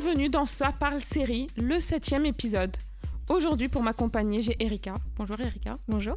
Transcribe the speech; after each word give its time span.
bienvenue 0.00 0.30
dans 0.30 0.46
Ça 0.46 0.72
parle 0.72 1.02
série, 1.02 1.48
le 1.54 1.78
septième 1.78 2.24
épisode. 2.24 2.74
Aujourd'hui, 3.28 3.68
pour 3.68 3.82
m'accompagner, 3.82 4.40
j'ai 4.40 4.56
Erika. 4.58 4.94
Bonjour 5.18 5.38
Erika. 5.38 5.76
Bonjour. 5.86 6.16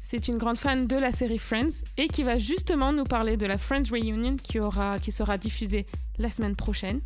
C'est 0.00 0.26
une 0.26 0.38
grande 0.38 0.56
fan 0.56 0.88
de 0.88 0.96
la 0.96 1.12
série 1.12 1.38
Friends 1.38 1.84
et 1.98 2.08
qui 2.08 2.24
va 2.24 2.36
justement 2.36 2.92
nous 2.92 3.04
parler 3.04 3.36
de 3.36 3.46
la 3.46 3.58
Friends 3.58 3.92
Reunion 3.92 4.34
qui, 4.42 4.58
aura, 4.58 4.98
qui 4.98 5.12
sera 5.12 5.38
diffusée 5.38 5.86
la 6.18 6.30
semaine 6.30 6.56
prochaine. 6.56 7.00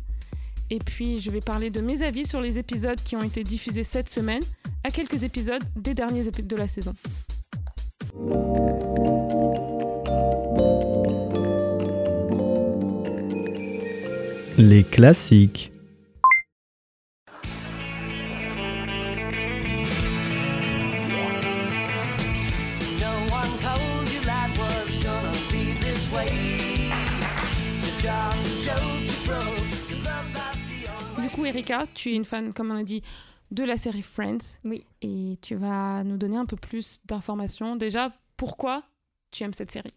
Et 0.71 0.79
puis, 0.79 1.19
je 1.19 1.29
vais 1.29 1.39
parler 1.39 1.69
de 1.69 1.81
mes 1.81 2.01
avis 2.01 2.25
sur 2.25 2.41
les 2.41 2.57
épisodes 2.57 2.99
qui 2.99 3.15
ont 3.15 3.21
été 3.21 3.43
diffusés 3.43 3.83
cette 3.83 4.09
semaine, 4.09 4.41
à 4.83 4.89
quelques 4.89 5.21
épisodes 5.21 5.63
des 5.75 5.93
derniers 5.93 6.27
épisodes 6.27 6.47
de 6.47 6.55
la 6.55 6.67
saison. 6.67 6.93
Les 14.57 14.83
classiques. 14.83 15.71
Tu 32.07 32.13
es 32.13 32.15
une 32.15 32.25
fan, 32.25 32.53
comme 32.53 32.71
on 32.71 32.75
a 32.75 32.83
dit, 32.83 33.01
de 33.51 33.63
la 33.63 33.77
série 33.77 34.01
Friends. 34.01 34.59
Oui. 34.63 34.85
Et 35.01 35.37
tu 35.41 35.55
vas 35.55 36.03
nous 36.03 36.17
donner 36.17 36.37
un 36.37 36.45
peu 36.45 36.55
plus 36.55 37.01
d'informations. 37.05 37.75
Déjà, 37.75 38.13
pourquoi 38.37 38.83
tu 39.31 39.43
aimes 39.43 39.53
cette 39.53 39.71
série? 39.71 39.93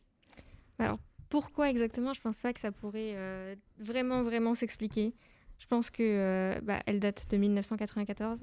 Alors, 0.79 0.99
pourquoi 1.29 1.71
exactement? 1.71 2.13
Je 2.13 2.21
pense 2.21 2.39
pas 2.39 2.53
que 2.53 2.61
ça 2.61 2.73
pourrait 2.73 3.13
euh, 3.15 3.55
vraiment, 3.79 4.23
vraiment 4.23 4.55
s'expliquer. 4.55 5.15
Je 5.59 5.67
pense 5.67 5.91
que 5.91 6.03
euh, 6.03 6.61
bah, 6.63 6.83
elle 6.87 7.01
date 7.01 7.27
de 7.31 7.37
1994. 7.37 8.41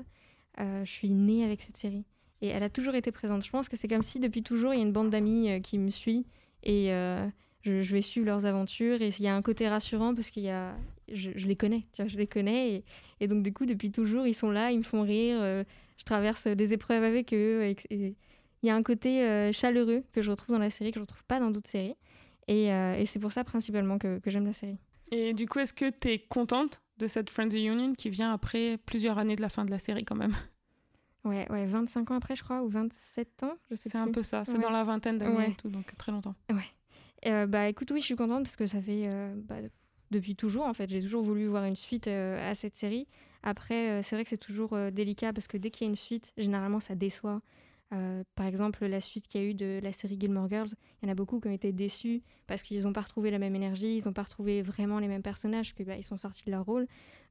Euh, 0.60 0.86
je 0.86 0.92
suis 0.92 1.10
née 1.10 1.44
avec 1.44 1.62
cette 1.62 1.78
série 1.78 2.06
et 2.42 2.48
elle 2.48 2.64
a 2.64 2.70
toujours 2.70 2.96
été 2.96 3.12
présente. 3.12 3.44
Je 3.44 3.50
pense 3.50 3.70
que 3.70 3.76
c'est 3.76 3.88
comme 3.88 4.04
si 4.04 4.20
depuis 4.20 4.44
toujours 4.44 4.74
il 4.74 4.78
y 4.78 4.80
a 4.80 4.86
une 4.86 4.94
bande 4.94 5.10
d'amis 5.10 5.62
qui 5.62 5.78
me 5.78 5.90
suit 5.90 6.26
et 6.64 6.88
je, 6.90 7.82
je 7.82 7.94
vais 7.94 8.02
suivre 8.02 8.26
leurs 8.26 8.46
aventures. 8.46 9.02
Et 9.02 9.10
il 9.10 9.22
y 9.22 9.28
a 9.28 9.36
un 9.36 9.42
côté 9.42 9.68
rassurant 9.68 10.16
parce 10.16 10.30
qu'il 10.30 10.44
y 10.44 10.50
a, 10.50 10.76
je, 11.12 11.32
je 11.36 11.48
les 11.48 11.56
connais, 11.56 11.88
tu 11.94 12.02
vois, 12.02 12.08
je 12.08 12.18
les 12.18 12.28
connais 12.28 12.74
et, 12.76 12.84
et 13.20 13.28
donc 13.28 13.44
du 13.44 13.54
coup 13.54 13.66
depuis 13.66 13.92
toujours 13.92 14.28
ils 14.28 14.34
sont 14.34 14.52
là, 14.52 14.72
ils 14.72 14.78
me 14.80 14.84
font 14.84 15.02
rire. 15.04 15.38
euh, 15.42 15.64
je 15.98 16.04
traverse 16.04 16.48
des 16.48 16.74
épreuves 16.74 17.04
avec 17.04 17.34
eux 17.34 17.74
il 17.92 18.14
y 18.64 18.70
a 18.70 18.76
un 18.76 18.84
côté 18.84 19.24
euh, 19.24 19.52
chaleureux 19.52 20.04
que 20.14 20.22
je 20.22 20.30
retrouve 20.32 20.56
dans 20.56 20.62
la 20.62 20.70
série 20.70 20.92
que 20.92 21.00
je 21.00 21.02
retrouve 21.02 21.24
pas 21.26 21.40
dans 21.40 21.52
d'autres 21.52 21.70
séries. 21.70 21.96
Et, 22.48 22.72
euh, 22.72 22.96
et 22.96 23.06
c'est 23.06 23.20
pour 23.20 23.32
ça 23.32 23.44
principalement 23.44 23.98
que, 24.00 24.20
que 24.20 24.30
j'aime 24.32 24.46
la 24.46 24.54
série. 24.54 24.78
Et 25.12 25.34
du 25.34 25.48
coup, 25.48 25.60
est-ce 25.60 25.74
que 25.74 25.90
tu 25.90 26.10
es 26.10 26.20
contente 26.20 26.82
de 26.98 27.08
cette 27.08 27.30
Friends 27.30 27.50
Reunion 27.54 27.94
qui 27.94 28.10
vient 28.10 28.32
après 28.34 28.78
plusieurs 28.86 29.18
années 29.20 29.36
de 29.36 29.42
la 29.42 29.50
fin 29.50 29.64
de 29.66 29.72
la 29.72 29.80
série 29.80 30.06
quand 30.06 30.16
même? 30.16 30.34
Ouais, 31.24 31.46
ouais, 31.52 31.66
25 31.66 32.10
ans 32.12 32.16
après, 32.16 32.36
je 32.36 32.44
crois, 32.44 32.62
ou 32.64 32.70
27 32.70 33.44
ans, 33.44 33.54
je 33.70 33.76
sais 33.76 33.90
C'est 33.90 33.98
un 33.98 34.08
peu 34.08 34.24
ça, 34.24 34.46
c'est 34.46 34.54
Ouais. 34.54 34.60
dans 34.60 34.70
la 34.72 34.84
vingtaine 34.84 35.18
d'années 35.18 35.36
Ouais. 35.36 35.52
et 35.52 35.56
tout, 35.56 35.70
donc 35.70 35.94
très 35.98 36.12
longtemps. 36.12 36.36
Euh, 37.26 37.48
bah 37.48 37.68
écoute, 37.68 37.92
oui, 37.92 38.00
je 38.00 38.06
suis 38.06 38.16
contente 38.16 38.44
parce 38.44 38.56
que 38.56 38.68
ça 38.68 38.82
fait 38.82 39.10
bah, 39.36 39.56
depuis 40.12 40.36
toujours, 40.36 40.66
en 40.66 40.74
fait. 40.74 40.90
J'ai 40.90 41.02
toujours 41.02 41.24
voulu 41.24 41.48
voir 41.48 41.66
une 41.66 41.76
suite 41.76 42.08
euh, 42.08 42.50
à 42.50 42.56
cette 42.56 42.76
série. 42.76 43.08
Après, 43.44 43.90
euh, 43.90 44.02
c'est 44.02 44.16
vrai 44.16 44.24
que 44.24 44.30
c'est 44.30 44.38
toujours 44.38 44.74
euh, 44.74 44.92
délicat 44.92 45.34
parce 45.34 45.48
que 45.48 45.58
dès 45.58 45.70
qu'il 45.70 45.86
y 45.86 45.88
a 45.88 45.90
une 45.90 45.96
suite, 45.96 46.34
généralement, 46.38 46.80
ça 46.80 46.96
déçoit. 46.96 47.42
Par 48.36 48.46
exemple, 48.46 48.86
la 48.86 49.00
suite 49.00 49.28
qu'il 49.30 49.42
y 49.42 49.46
a 49.46 49.48
eu 49.48 49.54
de 49.54 49.80
la 49.82 49.94
série 49.94 50.18
Gilmore 50.20 50.50
Girls, 50.50 50.68
il 51.02 51.06
y 51.06 51.10
en 51.10 51.12
a 51.14 51.16
beaucoup 51.16 51.40
qui 51.40 51.48
ont 51.48 51.54
été 51.54 51.72
déçus 51.72 52.22
parce 52.46 52.62
qu'ils 52.62 52.84
n'ont 52.84 52.92
pas 52.92 53.00
retrouvé 53.00 53.32
la 53.32 53.40
même 53.40 53.56
énergie, 53.56 53.96
ils 53.96 54.06
n'ont 54.06 54.14
pas 54.14 54.24
retrouvé 54.24 54.62
vraiment 54.62 55.00
les 55.00 55.08
mêmes 55.08 55.22
personnages, 55.22 55.74
que 55.74 55.84
bah, 55.84 56.02
sont 56.02 56.18
sortis 56.18 56.44
de 56.48 56.52
leur 56.52 56.66
rôle. 56.66 56.86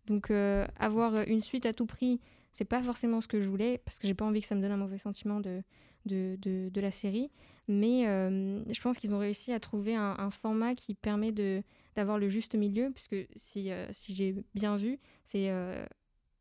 Donc, 0.07 0.31
avoir 0.31 1.29
une 1.29 1.43
suite 1.43 1.67
à 1.67 1.75
tout 1.75 1.85
prix, 1.85 2.21
c'est 2.53 2.65
pas 2.65 2.83
forcément 2.83 3.21
ce 3.21 3.29
que 3.29 3.43
je 3.43 3.51
voulais 3.51 3.83
parce 3.85 3.99
que 3.99 4.07
j'ai 4.07 4.15
pas 4.15 4.25
envie 4.25 4.41
que 4.41 4.47
ça 4.47 4.55
me 4.55 4.63
donne 4.63 4.73
un 4.73 4.79
mauvais 4.79 4.97
sentiment 4.97 5.41
de, 5.41 5.63
de, 6.07 6.39
de, 6.41 6.81
la 6.81 6.91
série. 6.91 7.31
Mais 7.69 8.05
je 8.07 8.81
pense 8.81 8.97
qu'ils 8.97 9.13
ont 9.13 9.19
réussi 9.19 9.53
à 9.53 9.61
trouver 9.61 9.95
un 9.95 10.31
format 10.31 10.75
qui 10.75 10.95
permet 10.95 11.33
de 11.33 11.63
d'avoir 11.97 12.19
le 12.19 12.29
juste 12.29 12.55
milieu, 12.55 12.91
puisque 12.93 13.17
si, 13.35 13.73
euh, 13.73 13.87
si 13.91 14.15
j'ai 14.15 14.37
bien 14.55 14.77
vu, 14.77 14.99
c'est 15.25 15.51
euh, 15.51 15.85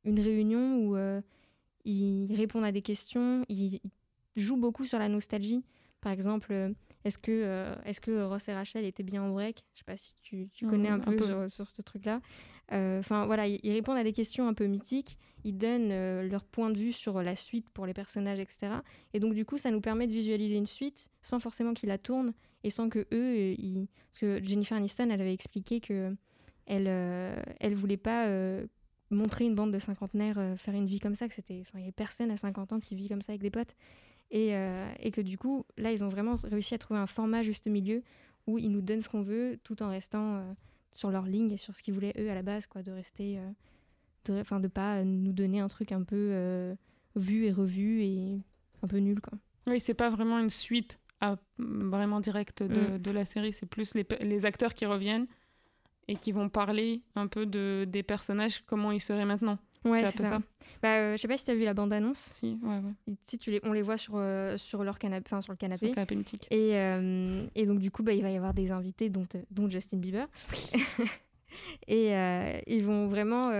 une 0.03 0.19
réunion 0.19 0.77
où 0.77 0.95
euh, 0.95 1.21
ils 1.85 2.33
répondent 2.35 2.65
à 2.65 2.73
des 2.73 2.81
questions, 2.81 3.45
ils, 3.47 3.79
ils 4.35 4.41
jouent 4.41 4.57
beaucoup 4.57 4.85
sur 4.85 4.99
la 4.99 5.07
nostalgie. 5.07 5.63
Par 6.01 6.11
exemple, 6.11 6.53
est-ce 7.03 7.17
que, 7.17 7.73
est-ce 7.85 7.99
que 7.99 8.21
Ross 8.23 8.47
et 8.47 8.53
Rachel 8.53 8.85
étaient 8.85 9.01
bien 9.01 9.23
en 9.23 9.31
break? 9.31 9.63
Je 9.73 9.79
sais 9.79 9.85
pas 9.85 9.97
si 9.97 10.13
tu, 10.21 10.49
tu 10.53 10.67
connais 10.67 10.89
un 10.89 10.95
un 10.95 10.99
peu, 10.99 11.15
peu. 11.15 11.25
Sur, 11.25 11.51
sur 11.51 11.69
ce 11.71 11.81
truc-là. 11.81 12.21
Enfin 12.69 13.25
voilà, 13.25 13.47
ils, 13.47 13.59
ils 13.63 13.71
répondent 13.71 13.97
à 13.97 14.03
des 14.03 14.13
questions 14.13 14.47
un 14.47 14.53
peu 14.53 14.65
mythiques, 14.65 15.17
ils 15.43 15.57
donnent 15.57 16.27
leur 16.27 16.43
point 16.43 16.69
de 16.69 16.77
vue 16.77 16.91
sur 16.91 17.23
la 17.23 17.35
suite 17.35 17.69
pour 17.69 17.87
les 17.87 17.93
personnages, 17.93 18.39
etc. 18.39 18.67
Et 19.15 19.19
donc 19.19 19.33
du 19.33 19.45
coup, 19.45 19.57
ça 19.57 19.71
nous 19.71 19.81
permet 19.81 20.05
de 20.05 20.11
visualiser 20.11 20.57
une 20.57 20.67
suite 20.67 21.09
sans 21.23 21.39
forcément 21.39 21.73
qu'ils 21.73 21.89
la 21.89 21.97
tournent 21.97 22.33
et 22.65 22.71
sans 22.71 22.89
que 22.89 22.99
eux, 23.13 23.55
euh, 23.59 23.85
parce 24.11 24.19
que 24.19 24.43
Jennifer 24.43 24.75
Aniston, 24.75 25.09
elle 25.11 25.21
avait 25.21 25.33
expliqué 25.33 25.79
que 25.79 26.15
elle, 26.65 26.87
euh, 26.87 27.35
elle 27.59 27.75
voulait 27.75 27.95
pas 27.95 28.25
euh, 28.25 28.65
montrer 29.11 29.45
une 29.45 29.53
bande 29.53 29.71
de 29.71 29.77
cinquantenaires 29.77 30.55
faire 30.57 30.73
une 30.73 30.87
vie 30.87 30.99
comme 30.99 31.13
ça, 31.13 31.27
que 31.27 31.35
c'était, 31.35 31.61
enfin, 31.61 31.77
il 31.77 31.85
y 31.85 31.89
a 31.89 31.91
personne 31.91 32.31
à 32.31 32.37
50 32.37 32.73
ans 32.73 32.79
qui 32.79 32.95
vit 32.95 33.07
comme 33.07 33.21
ça 33.21 33.33
avec 33.33 33.43
des 33.43 33.51
potes, 33.51 33.75
et, 34.31 34.53
et 34.99 35.11
que 35.11 35.21
du 35.21 35.37
coup, 35.37 35.63
là, 35.77 35.91
ils 35.91 36.03
ont 36.03 36.09
vraiment 36.09 36.33
réussi 36.43 36.73
à 36.73 36.79
trouver 36.79 36.99
un 36.99 37.05
format 37.05 37.43
juste 37.43 37.67
milieu 37.67 38.01
où 38.47 38.57
ils 38.57 38.71
nous 38.71 38.81
donnent 38.81 39.01
ce 39.01 39.07
qu'on 39.07 39.21
veut, 39.21 39.59
tout 39.63 39.83
en 39.83 39.89
restant 39.89 40.43
sur 40.91 41.11
leur 41.11 41.27
ligne 41.27 41.51
et 41.51 41.57
sur 41.57 41.75
ce 41.75 41.83
qu'ils 41.83 41.93
voulaient 41.93 42.15
eux 42.17 42.31
à 42.31 42.33
la 42.33 42.41
base, 42.41 42.65
quoi, 42.65 42.81
de 42.81 42.91
rester, 42.91 43.39
enfin, 44.27 44.59
de 44.59 44.67
pas 44.67 45.03
nous 45.03 45.31
donner 45.31 45.59
un 45.59 45.67
truc 45.67 45.91
un 45.91 46.01
peu 46.01 46.75
vu 47.15 47.45
et 47.45 47.51
revu 47.51 48.01
et 48.01 48.39
un 48.81 48.87
peu 48.87 48.97
nul, 48.97 49.21
quoi. 49.21 49.37
Oui, 49.67 49.79
c'est 49.79 49.93
pas 49.93 50.09
vraiment 50.09 50.39
une 50.39 50.49
suite 50.49 50.99
à, 51.21 51.35
vraiment 51.57 52.19
directe 52.19 52.63
de, 52.63 52.95
Mm. 52.95 52.97
de 52.99 53.11
la 53.11 53.25
série, 53.25 53.53
c'est 53.53 53.65
plus 53.65 53.95
les, 53.95 54.05
les 54.21 54.45
acteurs 54.45 54.73
qui 54.73 54.85
reviennent 54.85 55.27
et 56.07 56.15
qui 56.15 56.31
vont 56.31 56.49
parler 56.49 57.01
un 57.15 57.27
peu 57.27 57.45
de, 57.45 57.85
des 57.87 58.03
personnages, 58.03 58.61
comment 58.65 58.91
ils 58.91 58.99
seraient 59.01 59.25
maintenant. 59.25 59.57
Ouais, 59.85 60.03
C'est 60.07 60.17
ça. 60.23 60.25
ça. 60.25 60.39
Bah, 60.81 60.97
euh, 60.97 61.11
je 61.15 61.17
sais 61.21 61.27
pas 61.27 61.37
si 61.37 61.45
t'as 61.45 61.53
vu 61.53 61.63
la 61.63 61.75
bande-annonce. 61.75 62.27
Si, 62.31 62.57
ouais, 62.63 62.69
ouais. 62.77 62.93
Tu 63.07 63.13
sais, 63.25 63.37
tu 63.37 63.51
les, 63.51 63.59
on 63.63 63.71
les 63.71 63.83
voit 63.83 63.97
sur, 63.97 64.13
euh, 64.15 64.57
sur 64.57 64.83
leur 64.83 64.97
canapé, 64.97 65.27
sur 65.29 65.37
le 65.37 65.41
Sur 65.43 65.57
canapé. 65.57 65.87
le 65.89 65.93
canapé 65.93 66.15
mythique. 66.15 66.47
Et, 66.49 66.71
euh, 66.75 67.45
et 67.53 67.65
donc, 67.67 67.77
du 67.79 67.91
coup, 67.91 68.01
bah, 68.01 68.13
il 68.13 68.23
va 68.23 68.31
y 68.31 68.35
avoir 68.35 68.53
des 68.55 68.71
invités, 68.71 69.09
dont, 69.09 69.27
dont 69.51 69.69
Justin 69.69 69.97
Bieber. 69.97 70.27
et 71.87 72.11
ils 72.67 72.83
vont 72.83 73.07
vraiment 73.07 73.51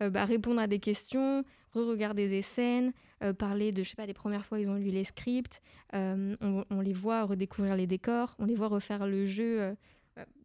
bah, 0.00 0.24
répondre 0.24 0.60
à 0.60 0.66
des 0.66 0.78
questions, 0.78 1.44
re-regarder 1.76 2.28
des 2.28 2.42
scènes, 2.42 2.92
euh, 3.22 3.32
parler 3.32 3.72
de, 3.72 3.82
je 3.82 3.90
sais 3.90 3.96
pas, 3.96 4.06
des 4.06 4.14
premières 4.14 4.44
fois 4.44 4.58
ils 4.60 4.68
ont 4.70 4.74
lu 4.76 4.90
les 4.90 5.04
scripts. 5.04 5.60
Euh, 5.94 6.34
on, 6.40 6.64
on 6.70 6.80
les 6.80 6.92
voit 6.92 7.24
redécouvrir 7.24 7.76
les 7.76 7.86
décors, 7.86 8.34
on 8.38 8.46
les 8.46 8.54
voit 8.54 8.68
refaire 8.68 9.06
le 9.06 9.26
jeu. 9.26 9.60
euh, 9.60 9.74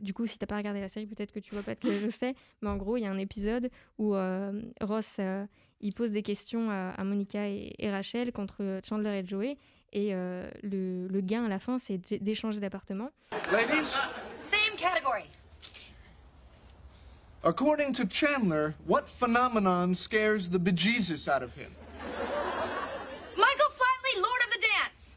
du 0.02 0.14
coup, 0.14 0.28
si 0.28 0.38
t'as 0.38 0.48
pas 0.48 0.58
regardé 0.58 0.82
la 0.82 0.90
série, 0.90 1.06
peut-être 1.08 1.32
que 1.32 1.40
tu 1.40 1.54
vois 1.56 1.64
pas 1.64 1.76
que 1.76 1.90
je 1.92 2.10
sais. 2.12 2.36
Mais 2.62 2.70
en 2.70 2.76
gros, 2.78 2.98
il 2.98 3.02
y 3.02 3.06
a 3.06 3.12
un 3.12 3.18
épisode 3.18 3.70
où 3.98 4.14
euh, 4.16 4.62
Ross 4.82 5.18
euh, 5.20 5.46
il 5.80 5.94
pose 5.94 6.12
des 6.12 6.22
questions 6.24 6.70
à, 6.70 6.90
à 6.90 7.04
Monica 7.06 7.48
et, 7.48 7.74
et 7.80 7.90
Rachel 7.90 8.32
contre 8.34 8.82
Chandler 8.88 9.22
et 9.24 9.26
Joey. 9.26 9.58
Et 9.94 10.10
euh, 10.14 10.50
le, 10.64 11.08
le 11.08 11.22
gain 11.22 11.46
à 11.46 11.50
la 11.50 11.60
fin, 11.60 11.78
c'est 11.80 11.98
d'é- 11.98 12.20
d'échanger 12.20 12.60
d'appartement. 12.60 13.10
Ladies, 13.52 13.96
according 17.44 17.94
to 17.94 18.06
Chandler, 18.06 18.74
what 18.88 19.08
phenomenon 19.08 19.94
scares 19.96 20.50
the 20.50 20.60
bejesus 20.60 21.28
out 21.28 21.44
of 21.44 21.54
him? 21.56 21.72
Michael 23.38 23.72
Flatley, 23.78 24.22
Lord 24.22 24.42
of 24.46 24.52
the 24.52 24.60
Dance. 24.62 25.12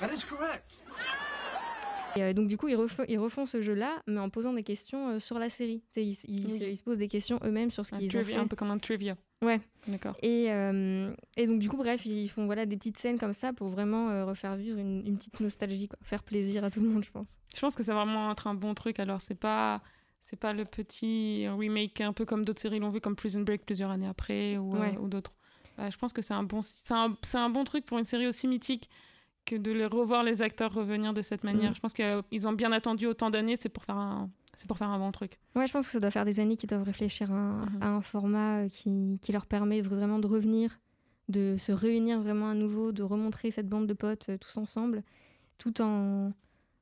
That 0.00 0.12
is 0.12 0.24
correct. 0.24 0.76
Et 2.16 2.22
euh, 2.22 2.32
donc 2.32 2.48
du 2.48 2.56
coup, 2.56 2.68
ils, 2.68 2.76
refont, 2.76 3.04
ils 3.08 3.18
refont 3.18 3.44
ce 3.44 3.60
jeu-là, 3.60 4.00
mais 4.06 4.18
en 4.20 4.30
posant 4.30 4.54
des 4.54 4.62
questions 4.62 5.10
euh, 5.10 5.18
sur 5.18 5.38
la 5.38 5.50
série. 5.50 5.82
Ils, 5.96 6.12
ils- 6.24 6.46
Oui. 6.46 6.58
ils 6.70 6.76
se 6.78 6.82
posent 6.82 6.96
des 6.98 7.08
questions 7.08 7.38
eux-mêmes 7.44 7.70
sur 7.70 7.84
ce 7.84 7.94
qu'ils 7.96 8.16
ont 8.16 8.24
fait. 8.24 8.34
un 8.36 8.46
peu 8.46 8.56
comme 8.56 8.70
un 8.70 8.78
trivia. 8.78 9.16
Ouais. 9.42 9.60
D'accord. 9.86 10.16
Et, 10.22 10.50
euh, 10.50 11.14
et 11.36 11.46
donc 11.46 11.58
du 11.58 11.68
coup, 11.68 11.76
bref, 11.76 12.04
ils 12.06 12.28
font 12.28 12.46
voilà 12.46 12.66
des 12.66 12.76
petites 12.76 12.98
scènes 12.98 13.18
comme 13.18 13.32
ça 13.34 13.52
pour 13.52 13.68
vraiment 13.68 14.08
euh, 14.10 14.24
refaire 14.24 14.56
vivre 14.56 14.78
une, 14.78 15.06
une 15.06 15.18
petite 15.18 15.40
nostalgie, 15.40 15.88
quoi. 15.88 15.98
faire 16.02 16.22
plaisir 16.22 16.64
à 16.64 16.70
tout 16.70 16.80
le 16.80 16.88
monde, 16.88 17.04
je 17.04 17.10
pense. 17.10 17.36
Je 17.54 17.60
pense 17.60 17.76
que 17.76 17.82
ça 17.82 17.94
va 17.94 18.04
vraiment 18.04 18.32
être 18.32 18.46
un 18.46 18.54
bon 18.54 18.74
truc. 18.74 18.98
Alors, 18.98 19.20
c'est 19.20 19.34
pas. 19.38 19.82
C'est 20.22 20.40
pas 20.40 20.52
le 20.52 20.64
petit 20.64 21.46
remake 21.46 22.00
un 22.00 22.12
peu 22.12 22.24
comme 22.24 22.44
d'autres 22.44 22.60
séries 22.60 22.80
l'ont 22.80 22.90
vu, 22.90 23.00
comme 23.00 23.14
Prison 23.14 23.42
Break 23.42 23.64
plusieurs 23.64 23.90
années 23.92 24.08
après 24.08 24.56
ou, 24.56 24.74
euh, 24.74 24.90
ou 24.98 25.06
d'autres. 25.06 25.32
Bah, 25.78 25.88
je 25.88 25.96
pense 25.96 26.12
que 26.12 26.20
c'est 26.20 26.34
un, 26.34 26.42
bon, 26.42 26.62
un, 26.90 27.16
c'est 27.22 27.38
un 27.38 27.48
bon 27.48 27.62
truc 27.62 27.86
pour 27.86 27.96
une 27.98 28.04
série 28.04 28.26
aussi 28.26 28.48
mythique 28.48 28.90
que 29.46 29.56
de 29.56 29.72
les 29.72 29.86
revoir 29.86 30.22
les 30.22 30.42
acteurs 30.42 30.72
revenir 30.74 31.14
de 31.14 31.22
cette 31.22 31.44
manière. 31.44 31.70
Mm. 31.70 31.74
Je 31.76 31.80
pense 31.80 31.94
qu'ils 31.94 32.46
ont 32.46 32.52
bien 32.52 32.72
attendu 32.72 33.06
autant 33.06 33.30
d'années, 33.30 33.56
c'est 33.58 33.68
pour 33.70 33.84
faire 33.84 33.96
un, 33.96 34.28
c'est 34.54 34.66
pour 34.68 34.76
faire 34.76 34.90
un 34.90 34.98
bon 34.98 35.12
truc. 35.12 35.38
Ouais, 35.54 35.66
je 35.66 35.72
pense 35.72 35.86
que 35.86 35.92
ça 35.92 36.00
doit 36.00 36.10
faire 36.10 36.24
des 36.26 36.40
années 36.40 36.56
qu'ils 36.56 36.68
doivent 36.68 36.82
réfléchir 36.82 37.32
à, 37.32 37.34
un- 37.36 37.66
Mhm. 37.66 37.78
à 37.82 37.88
un 37.88 38.00
format 38.02 38.58
euh, 38.64 38.68
qui, 38.68 39.18
qui 39.22 39.32
leur 39.32 39.46
permet 39.46 39.80
vraiment 39.80 40.18
de 40.18 40.26
revenir, 40.26 40.78
de 41.28 41.56
se 41.58 41.72
réunir 41.72 42.20
vraiment 42.20 42.50
à 42.50 42.54
nouveau, 42.54 42.92
de 42.92 43.02
remontrer 43.02 43.50
cette 43.50 43.68
bande 43.68 43.86
de 43.86 43.94
potes 43.94 44.28
euh, 44.28 44.38
tous 44.38 44.56
ensemble, 44.58 45.02
tout 45.58 45.80
en, 45.80 46.32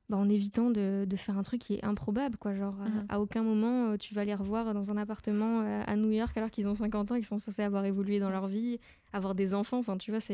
bah, 0.09 0.17
en 0.17 0.29
évitant 0.29 0.69
de, 0.69 1.05
de 1.07 1.15
faire 1.15 1.37
un 1.37 1.43
truc 1.43 1.61
qui 1.61 1.75
est 1.75 1.83
improbable. 1.83 2.37
Quoi. 2.37 2.55
Genre, 2.55 2.75
à- 2.81 2.89
Mhm. 2.89 3.05
à, 3.09 3.19
aucun 3.19 3.41
moment, 3.43 3.91
euh, 3.91 3.97
tu 3.97 4.13
vas 4.13 4.23
les 4.25 4.35
revoir 4.35 4.73
dans 4.73 4.91
un 4.91 4.97
appartement 4.97 5.61
à 5.85 5.95
New 5.95 6.11
York 6.11 6.35
alors 6.37 6.51
qu'ils 6.51 6.67
ont 6.67 6.75
50 6.75 7.11
ans, 7.11 7.15
qu'ils 7.15 7.25
sont 7.25 7.37
censés 7.37 7.63
avoir 7.63 7.85
évolué 7.85 8.19
dans 8.19 8.29
leur 8.29 8.47
vie, 8.47 8.79
avoir 9.13 9.33
des 9.35 9.53
enfants. 9.53 9.79
Enfin, 9.79 9.97
tu 9.97 10.11
vois, 10.11 10.19
ça 10.21 10.33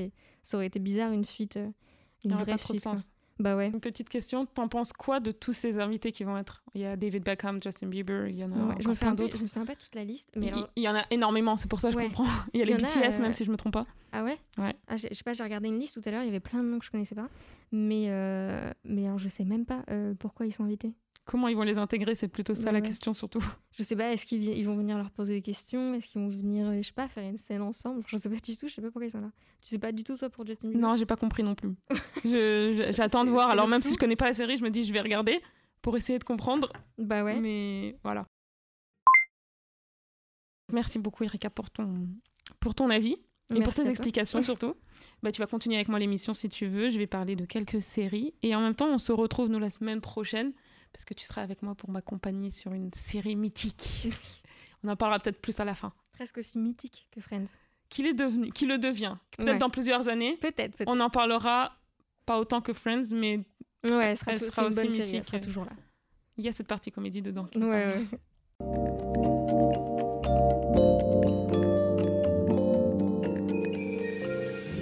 aurait 0.53 0.67
été 0.67 0.79
bizarre 0.79 1.11
une 1.11 1.25
suite. 1.25 1.57
euh, 1.57 1.69
Il 2.23 2.31
y 2.31 2.33
aurait 2.33 2.43
vraie 2.43 2.53
pas 2.53 2.57
trop 2.59 2.73
de 2.73 2.79
quoi. 2.79 2.91
sens. 2.97 3.09
Bah 3.39 3.55
ouais. 3.55 3.69
Une 3.69 3.79
petite 3.79 4.07
question, 4.09 4.45
t'en 4.45 4.67
penses 4.67 4.93
quoi 4.93 5.19
de 5.19 5.31
tous 5.31 5.53
ces 5.53 5.79
invités 5.79 6.11
qui 6.11 6.23
vont 6.23 6.37
être? 6.37 6.61
Il 6.75 6.81
y 6.81 6.85
a 6.85 6.95
David 6.95 7.23
Beckham, 7.23 7.59
Justin 7.63 7.87
Bieber, 7.87 8.27
il 8.27 8.37
y 8.37 8.43
en 8.43 8.51
a 8.51 8.55
Ouais, 8.55 8.73
encore 8.75 8.95
plein 8.95 9.15
d'autres. 9.15 9.37
je 9.37 9.41
me 9.43 9.47
souviens 9.47 9.65
pas 9.65 9.75
toute 9.75 9.95
la 9.95 10.03
liste. 10.03 10.29
Mais 10.35 10.47
Il, 10.47 10.53
alors- 10.53 10.69
il 10.75 10.83
y 10.83 10.87
en 10.89 10.95
a 10.95 11.03
énormément, 11.09 11.55
c'est 11.55 11.67
pour 11.69 11.79
ça 11.79 11.89
que 11.91 11.95
Ouais. 11.95 12.03
je 12.03 12.07
comprends. 12.09 12.25
Il 12.53 12.59
y 12.59 12.61
a 12.61 12.65
les 12.65 12.73
y 12.73 12.75
a, 12.75 12.77
BTS 12.77 13.17
même 13.19 13.31
euh, 13.31 13.33
si 13.33 13.43
je 13.43 13.49
me 13.51 13.57
trompe 13.57 13.73
pas. 13.73 13.87
Ah 14.11 14.23
ouais? 14.23 14.37
Ouais. 14.59 14.75
ah, 14.87 14.97
Je 14.97 15.07
sais 15.11 15.23
pas, 15.23 15.33
j'ai 15.33 15.41
regardé 15.43 15.69
une 15.69 15.79
liste 15.79 15.95
tout 15.95 16.07
à 16.07 16.11
l'heure, 16.11 16.21
il 16.21 16.27
y 16.27 16.29
avait 16.29 16.39
plein 16.39 16.61
de 16.61 16.67
noms 16.69 16.77
que 16.77 16.85
je 16.85 16.91
connaissais 16.91 17.15
pas. 17.15 17.29
Mais, 17.71 18.07
euh, 18.09 18.69
mais 18.83 19.05
alors 19.07 19.17
je 19.17 19.27
sais 19.29 19.45
même 19.45 19.65
pas 19.65 19.83
euh, 19.89 20.13
pourquoi 20.19 20.45
ils 20.45 20.51
sont 20.51 20.65
invités. 20.65 20.93
Comment 21.25 21.47
ils 21.47 21.55
vont 21.55 21.63
les 21.63 21.77
intégrer 21.77 22.15
C'est 22.15 22.27
plutôt 22.27 22.55
ça 22.55 22.71
la 22.71 22.81
question 22.81 23.13
surtout. 23.13 23.43
Je 23.77 23.83
sais 23.83 23.95
pas, 23.95 24.11
est-ce 24.11 24.25
qu'ils 24.25 24.43
ils 24.43 24.65
vont 24.65 24.75
venir 24.75 24.97
leur 24.97 25.11
poser 25.11 25.33
des 25.33 25.41
questions? 25.41 25.93
Est-ce 25.93 26.07
qu'ils 26.07 26.21
vont 26.21 26.29
venir, 26.29 26.67
euh, 26.67 26.81
je 26.81 26.87
sais 26.87 26.93
pas, 26.93 27.07
faire 27.07 27.23
une 27.23 27.37
scène 27.37 27.61
ensemble? 27.61 28.03
Je 28.05 28.17
sais 28.17 28.29
pas 28.29 28.35
du 28.35 28.57
tout, 28.57 28.67
je 28.67 28.73
sais 28.73 28.81
pas 28.81 28.87
pourquoi 28.89 29.05
ils 29.05 29.11
sont 29.11 29.21
là. 29.21 29.31
Tu 29.61 29.69
sais 29.69 29.79
pas 29.79 29.91
du 29.91 30.03
tout 30.03 30.17
toi 30.17 30.29
pour 30.29 30.45
Justin 30.45 30.69
Bieber? 30.69 30.81
Non, 30.81 30.95
j'ai 30.95 31.05
pas 31.05 31.15
compris 31.15 31.41
non 31.41 31.55
plus. 31.55 31.73
J'attends 32.91 33.23
de 33.23 33.29
voir. 33.29 33.49
Alors 33.49 33.67
même 33.67 33.81
si 33.81 33.93
je 33.93 33.97
connais 33.97 34.15
pas 34.15 34.25
la 34.25 34.33
série, 34.33 34.57
je 34.57 34.63
me 34.63 34.69
dis 34.69 34.83
je 34.83 34.91
vais 34.91 35.01
regarder 35.01 35.39
pour 35.81 35.95
essayer 35.95 36.19
de 36.19 36.23
comprendre. 36.23 36.73
Bah 36.97 37.23
ouais. 37.23 37.39
Mais 37.39 37.95
voilà. 38.03 38.27
Merci 40.73 40.99
beaucoup 40.99 41.23
Erika 41.23 41.49
pour 41.49 41.69
ton, 41.69 42.07
pour 42.59 42.75
ton 42.75 42.89
avis 42.89 43.17
et 43.55 43.61
pour 43.61 43.73
tes 43.73 43.87
explications 43.87 44.41
surtout. 44.41 44.75
Bah, 45.23 45.31
tu 45.31 45.39
vas 45.39 45.45
continuer 45.45 45.75
avec 45.75 45.87
moi 45.87 45.99
l'émission 45.99 46.33
si 46.33 46.49
tu 46.49 46.65
veux. 46.65 46.89
Je 46.89 46.97
vais 46.97 47.05
parler 47.05 47.35
de 47.35 47.45
quelques 47.45 47.79
séries. 47.79 48.33
Et 48.41 48.55
en 48.55 48.61
même 48.61 48.73
temps, 48.73 48.87
on 48.87 48.97
se 48.97 49.11
retrouve 49.11 49.49
nous 49.49 49.59
la 49.59 49.69
semaine 49.69 50.01
prochaine 50.01 50.51
parce 50.93 51.05
que 51.05 51.13
tu 51.13 51.25
seras 51.25 51.41
avec 51.41 51.61
moi 51.61 51.75
pour 51.75 51.89
m'accompagner 51.89 52.49
sur 52.49 52.73
une 52.73 52.91
série 52.93 53.35
mythique. 53.35 54.07
on 54.83 54.89
en 54.89 54.95
parlera 54.95 55.19
peut-être 55.19 55.41
plus 55.41 55.59
à 55.59 55.65
la 55.65 55.75
fin. 55.75 55.93
Presque 56.13 56.37
aussi 56.37 56.57
mythique 56.59 57.07
que 57.11 57.21
Friends. 57.21 57.45
Qui, 57.89 58.05
est 58.07 58.13
devenu, 58.13 58.51
qui 58.51 58.65
le 58.65 58.77
devient 58.77 59.17
Peut-être 59.37 59.51
Ouais. 59.53 59.57
dans 59.57 59.69
plusieurs 59.69 60.07
années. 60.07 60.37
Peut-être. 60.37 60.83
On 60.87 60.99
en 60.99 61.09
parlera 61.09 61.73
pas 62.25 62.39
autant 62.39 62.61
que 62.61 62.73
Friends, 62.73 63.13
mais 63.13 63.39
Ouais, 63.89 64.11
elle 64.11 64.17
sera, 64.17 64.31
Elle 64.31 64.37
aussi 64.37 64.45
série, 64.75 64.87
elle 64.95 64.99
mythique. 65.01 65.25
sera 65.25 65.39
toujours 65.39 65.65
là. 65.65 65.71
il 66.37 66.45
y 66.45 66.47
a 66.47 66.51
cette 66.51 66.67
partie 66.67 66.91
comédie 66.91 67.21
dedans. 67.21 67.47
ouais. 67.55 67.95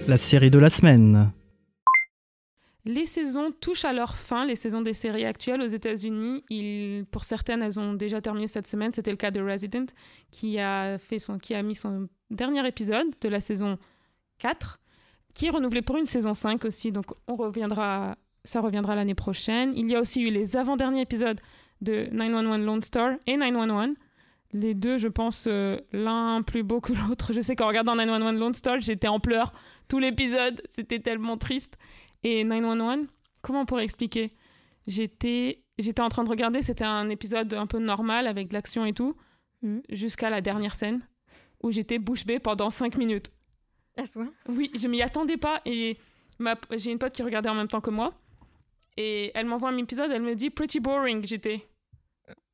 La 0.07 0.17
série 0.17 0.49
de 0.49 0.57
la 0.57 0.69
semaine. 0.69 1.31
Les 2.89 3.05
saisons 3.05 3.51
touchent 3.51 3.85
à 3.85 3.93
leur 3.93 4.15
fin, 4.15 4.47
les 4.47 4.55
saisons 4.55 4.81
des 4.81 4.93
séries 4.93 5.23
actuelles 5.23 5.61
aux 5.61 5.67
États-Unis. 5.67 6.43
Pour 7.11 7.23
certaines, 7.23 7.61
elles 7.61 7.79
ont 7.79 7.93
déjà 7.93 8.19
terminé 8.19 8.47
cette 8.47 8.65
semaine. 8.65 8.91
C'était 8.91 9.11
le 9.11 9.17
cas 9.17 9.29
de 9.29 9.39
Resident, 9.39 9.85
qui 10.31 10.59
a, 10.59 10.97
fait 10.97 11.19
son, 11.19 11.37
mis 11.63 11.75
son 11.75 12.09
dernier 12.31 12.67
épisode 12.67 13.05
de 13.21 13.29
la 13.29 13.41
saison 13.41 13.77
4, 14.39 14.79
qui 15.35 15.45
est 15.45 15.49
renouvelé 15.51 15.83
pour 15.83 15.97
une 15.97 16.07
saison 16.07 16.33
5 16.33 16.65
aussi. 16.65 16.91
Donc, 16.91 17.05
on 17.27 17.35
reviendra, 17.35 18.17
ça 18.43 18.59
reviendra 18.59 18.95
l'année 18.95 19.13
prochaine. 19.13 19.71
Il 19.75 19.87
y 19.87 19.95
a 19.95 20.01
aussi 20.01 20.23
eu 20.23 20.31
les 20.31 20.57
avant-derniers 20.57 21.01
épisodes 21.01 21.39
de 21.81 22.07
911 22.11 22.65
Lone 22.65 22.81
Star 22.81 23.11
et 23.27 23.37
911. 23.37 23.89
Les 24.53 24.73
deux, 24.73 24.97
je 24.97 25.07
pense, 25.07 25.45
euh, 25.47 25.77
l'un 25.91 26.41
plus 26.41 26.63
beau 26.63 26.81
que 26.81 26.93
l'autre. 27.07 27.33
Je 27.33 27.41
sais 27.41 27.55
qu'en 27.55 27.67
regardant 27.67 27.95
911 27.95 28.39
Lone 28.39 28.53
Star, 28.55 28.81
j'étais 28.81 29.07
en 29.07 29.19
pleurs 29.19 29.53
tout 29.87 29.99
l'épisode. 29.99 30.63
C'était 30.69 30.99
tellement 30.99 31.37
triste. 31.37 31.77
Et 32.23 32.43
911, 32.43 33.07
comment 33.41 33.61
on 33.61 33.65
pourrait 33.65 33.83
expliquer? 33.85 34.29
J'étais 34.87 35.63
j'étais 35.77 36.01
en 36.01 36.09
train 36.09 36.23
de 36.25 36.29
regarder, 36.29 36.61
c'était 36.61 36.83
un 36.83 37.09
épisode 37.09 37.53
un 37.53 37.65
peu 37.67 37.79
normal 37.79 38.27
avec 38.27 38.49
de 38.49 38.53
l'action 38.53 38.85
et 38.85 38.93
tout, 38.93 39.15
Mhm. 39.61 39.81
jusqu'à 39.89 40.29
la 40.29 40.41
dernière 40.41 40.75
scène 40.75 41.01
où 41.63 41.71
j'étais 41.71 41.99
bouche 41.99 42.25
bée 42.25 42.39
pendant 42.39 42.69
5 42.69 42.97
minutes. 42.97 43.31
À 43.97 44.05
ce 44.07 44.13
point? 44.13 44.31
Oui, 44.47 44.71
je 44.73 44.87
m'y 44.87 45.01
attendais 45.01 45.37
pas 45.37 45.61
et 45.65 45.97
ma- 46.37 46.55
j'ai 46.75 46.91
une 46.91 46.97
pote 46.99 47.13
qui 47.13 47.23
regardait 47.23 47.49
en 47.49 47.55
même 47.55 47.67
temps 47.67 47.81
que 47.81 47.89
moi 47.89 48.13
et 48.97 49.31
elle 49.35 49.45
m'envoie 49.45 49.69
un 49.69 49.77
épisode, 49.77 50.11
elle 50.11 50.21
me 50.21 50.35
dit 50.35 50.49
pretty 50.49 50.79
boring. 50.79 51.25
J'étais 51.25 51.67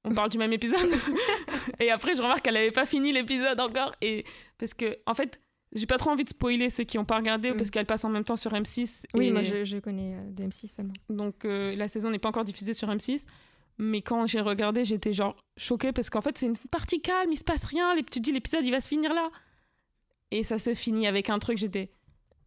on 0.03 0.13
parle 0.13 0.29
du 0.29 0.38
même 0.38 0.53
épisode 0.53 0.91
et 1.79 1.89
après 1.89 2.15
je 2.15 2.21
remarque 2.21 2.41
qu'elle 2.44 2.57
avait 2.57 2.69
pas 2.71 2.85
fini 2.85 3.12
l'épisode 3.12 3.59
encore 3.59 3.95
et 4.01 4.23
parce 4.59 4.73
que 4.75 4.97
en 5.07 5.13
fait, 5.15 5.39
j'ai 5.75 5.86
pas 5.86 5.98
trop 5.98 6.10
envie 6.10 6.24
de 6.24 6.30
spoiler 6.30 6.69
ceux 6.72 6.83
qui 6.86 6.98
ont 6.98 7.06
pas 7.06 7.18
regardé 7.18 7.51
Mm. 7.51 7.57
parce 7.57 7.69
qu'elle 7.69 7.86
passe 7.86 8.04
en 8.06 8.10
même 8.10 8.24
temps 8.24 8.36
sur 8.38 8.51
M6 8.54 9.04
Oui, 9.13 9.27
et 9.27 9.31
moi 9.31 9.44
je, 9.44 9.63
je 9.66 9.77
connais 9.77 10.16
euh, 10.16 10.31
de 10.31 10.44
M6 10.44 10.68
seulement. 10.75 10.94
donc 11.10 11.45
euh, 11.45 11.75
la 11.75 11.88
saison 11.88 12.10
n'est 12.10 12.19
pas 12.19 12.30
encore 12.30 12.45
diffusée 12.45 12.74
sur 12.74 12.88
M6 12.89 13.25
mais 13.77 14.01
quand 14.01 14.25
j'ai 14.25 14.39
regardé, 14.39 14.86
j'étais 14.86 15.12
genre 15.12 15.36
choquée 15.57 15.92
parce 15.92 16.10
qu'en 16.10 16.22
fait, 16.22 16.38
c'est 16.38 16.45
une 16.45 16.56
partie 16.72 17.01
calme, 17.01 17.30
il 17.33 17.38
se 17.38 17.44
passe 17.44 17.66
rien, 17.66 17.94
les- 17.94 18.04
tu 18.04 18.10
te 18.12 18.19
dis 18.19 18.31
l'épisode 18.31 18.63
il 18.66 18.72
va 18.72 18.80
se 18.80 18.88
finir 18.88 19.13
là. 19.13 19.30
Et 20.31 20.44
ça 20.44 20.57
se 20.57 20.74
finit 20.74 21.07
avec 21.07 21.30
un 21.30 21.39
truc, 21.39 21.57
j'étais 21.57 21.92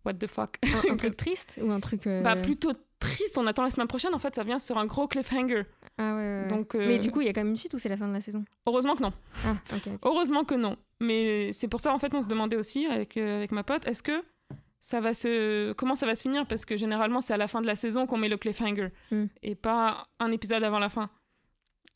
what 0.06 0.14
the 0.14 0.26
fuck? 0.26 0.56
Un, 0.62 0.92
un 0.92 0.96
truc 0.96 1.16
triste 1.18 1.58
ou 1.62 1.70
un 1.70 1.80
truc. 1.80 2.06
euh, 2.06 2.22
Bah 2.22 2.34
plutôt 2.36 2.72
triste, 2.98 3.36
on 3.36 3.46
attend 3.46 3.62
la 3.62 3.70
semaine 3.70 3.86
prochaine, 3.88 4.14
en 4.14 4.18
fait 4.18 4.34
ça 4.34 4.42
vient 4.42 4.58
sur 4.58 4.78
un 4.78 4.86
gros 4.86 5.06
cliffhanger. 5.06 5.64
Ah 5.98 6.14
ouais, 6.14 6.20
ouais, 6.20 6.42
ouais. 6.42 6.48
Donc 6.48 6.74
euh, 6.74 6.86
Mais 6.86 6.98
du 6.98 7.10
coup, 7.10 7.20
il 7.20 7.26
y 7.26 7.28
a 7.28 7.32
quand 7.32 7.40
même 7.40 7.50
une 7.50 7.56
suite 7.56 7.74
ou 7.74 7.78
c'est 7.78 7.88
la 7.88 7.96
fin 7.96 8.06
de 8.08 8.12
la 8.12 8.20
saison? 8.20 8.44
Heureusement 8.66 8.94
que 8.94 9.02
non. 9.02 9.12
Ah. 9.44 9.56
Heureusement 10.02 10.44
que 10.44 10.54
non. 10.54 10.76
Mais 11.00 11.52
c'est 11.52 11.68
pour 11.68 11.80
ça 11.80 11.92
en 11.92 11.98
fait 11.98 12.14
on 12.14 12.22
se 12.22 12.28
demandait 12.28 12.56
aussi 12.56 12.86
avec, 12.86 13.16
euh, 13.16 13.38
avec 13.38 13.52
ma 13.52 13.62
pote, 13.64 13.86
est-ce 13.86 14.02
que 14.02 14.22
ça 14.80 15.00
va 15.00 15.12
se 15.12 15.72
comment 15.72 15.94
ça 15.96 16.06
va 16.06 16.14
se 16.14 16.22
finir? 16.22 16.46
Parce 16.46 16.64
que 16.64 16.76
généralement 16.76 17.20
c'est 17.20 17.34
à 17.34 17.36
la 17.36 17.48
fin 17.48 17.60
de 17.60 17.66
la 17.66 17.76
saison 17.76 18.06
qu'on 18.06 18.16
met 18.16 18.28
le 18.28 18.36
cliffhanger 18.36 18.88
Hmm. 19.10 19.26
et 19.42 19.54
pas 19.54 20.08
un 20.18 20.30
épisode 20.32 20.62
avant 20.64 20.78
la 20.78 20.88
fin. 20.88 21.10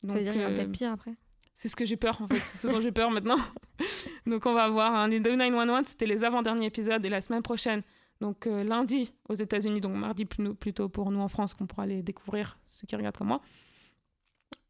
Ça 0.07 0.15
veut 0.15 0.21
dire 0.21 0.33
qu'il 0.33 0.41
y 0.41 0.45
aura 0.45 0.53
euh, 0.53 0.55
peut-être 0.57 0.71
pire 0.71 0.91
après? 0.91 1.13
C'est 1.55 1.69
ce 1.69 1.75
que 1.75 1.85
j'ai 1.85 1.97
peur 1.97 2.21
en 2.21 2.27
fait, 2.27 2.39
c'est 2.39 2.57
ce 2.57 2.67
dont 2.73 2.81
j'ai 2.81 2.91
peur 2.91 3.09
maintenant. 3.11 3.37
donc 4.25 4.45
on 4.45 4.53
va 4.53 4.67
voir 4.69 4.93
un 4.95 5.07
des 5.07 5.19
911, 5.19 5.85
c'était 5.85 6.05
les 6.07 6.23
avant-derniers 6.23 6.65
épisodes 6.65 7.05
et 7.05 7.09
la 7.09 7.21
semaine 7.21 7.41
prochaine, 7.41 7.83
donc 8.19 8.47
euh, 8.47 8.63
lundi 8.63 9.13
aux 9.29 9.35
États-Unis, 9.35 9.79
donc 9.79 9.93
mardi 9.95 10.25
plutôt 10.25 10.89
pour 10.89 11.11
nous 11.11 11.19
en 11.21 11.27
France 11.29 11.53
qu'on 11.53 11.67
pourra 11.67 11.85
les 11.85 12.01
découvrir, 12.03 12.57
ceux 12.71 12.85
qui 12.87 12.95
regardent 12.95 13.17
comme 13.17 13.27
moi. 13.27 13.41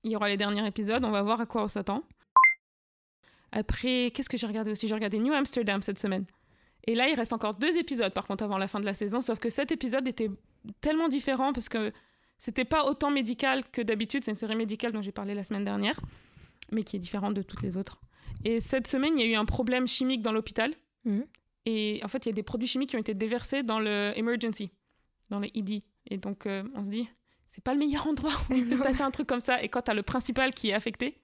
Il 0.04 0.12
y 0.12 0.16
aura 0.16 0.28
les 0.28 0.38
derniers 0.38 0.66
épisodes, 0.68 1.04
on 1.06 1.12
va 1.12 1.22
voir 1.22 1.40
à 1.42 1.46
quoi 1.46 1.64
on 1.64 1.68
s'attend. 1.68 2.04
Après, 3.52 4.12
qu'est-ce 4.14 4.30
que 4.30 4.38
j'ai 4.38 4.48
regardé 4.48 4.72
aussi? 4.72 4.88
J'ai 4.88 4.96
regardé 4.96 5.20
New 5.20 5.34
Amsterdam 5.34 5.82
cette 5.82 6.00
semaine. 6.00 6.26
Et 6.86 6.96
là, 6.96 7.08
il 7.08 7.16
reste 7.16 7.34
encore 7.34 7.56
deux 7.56 7.78
épisodes 7.78 8.14
par 8.14 8.26
contre 8.26 8.44
avant 8.44 8.58
la 8.58 8.68
fin 8.68 8.80
de 8.80 8.86
la 8.86 8.94
saison, 8.94 9.22
sauf 9.22 9.40
que 9.40 9.50
cet 9.50 9.72
épisode 9.72 10.08
était 10.08 10.30
tellement 10.82 11.08
différent 11.08 11.54
parce 11.54 11.70
que 11.70 11.94
c'était 12.38 12.66
pas 12.66 12.86
autant 12.86 13.12
médical 13.12 13.64
que 13.72 13.82
d'habitude. 13.82 14.24
C'est 14.24 14.32
une 14.32 14.38
série 14.38 14.56
médicale 14.56 14.92
dont 14.92 15.02
j'ai 15.02 15.12
parlé 15.12 15.34
la 15.34 15.44
semaine 15.44 15.64
dernière, 15.64 16.00
mais 16.72 16.84
qui 16.84 16.98
est 16.98 17.00
différente 17.00 17.34
de 17.36 17.42
toutes 17.42 17.62
les 17.62 17.78
autres. 17.78 18.02
Et 18.44 18.60
cette 18.60 18.88
semaine, 18.88 19.18
il 19.18 19.26
y 19.26 19.30
a 19.30 19.32
eu 19.32 19.36
un 19.36 19.46
problème 19.46 19.88
chimique 19.88 20.22
dans 20.22 20.34
l'hôpital. 20.34 20.74
Mhm. 21.06 21.26
Et 21.66 22.02
en 22.04 22.08
fait, 22.10 22.26
il 22.26 22.30
y 22.30 22.32
a 22.32 22.36
des 22.36 22.44
produits 22.44 22.68
chimiques 22.68 22.90
qui 22.90 22.96
ont 22.98 23.00
été 23.00 23.14
déversés 23.14 23.64
dans 23.64 23.80
le 23.80 24.12
emergency, 24.18 24.72
dans 25.30 25.40
le 25.40 25.48
ED. 25.58 25.84
Et 26.10 26.18
donc, 26.18 26.46
euh, 26.46 26.64
on 26.76 26.84
se 26.84 26.90
dit, 26.90 27.08
c'est 27.54 27.64
pas 27.64 27.74
le 27.74 27.80
meilleur 27.80 28.08
endroit 28.08 28.34
où 28.50 28.56
il 28.56 28.68
peut 28.68 28.78
se 28.78 28.82
passer 28.82 29.02
un 29.02 29.12
truc 29.12 29.28
comme 29.28 29.40
ça. 29.40 29.62
Et 29.62 29.70
quand 29.70 29.84
t'as 29.84 29.94
le 29.94 30.02
principal 30.02 30.54
qui 30.54 30.70
est 30.70 30.74
affecté 30.74 31.20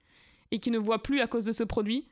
et 0.52 0.60
qui 0.60 0.70
ne 0.70 0.78
voit 0.78 1.02
plus 1.02 1.20
à 1.20 1.26
cause 1.26 1.44
de 1.44 1.52
ce 1.52 1.64
produit, 1.64 2.06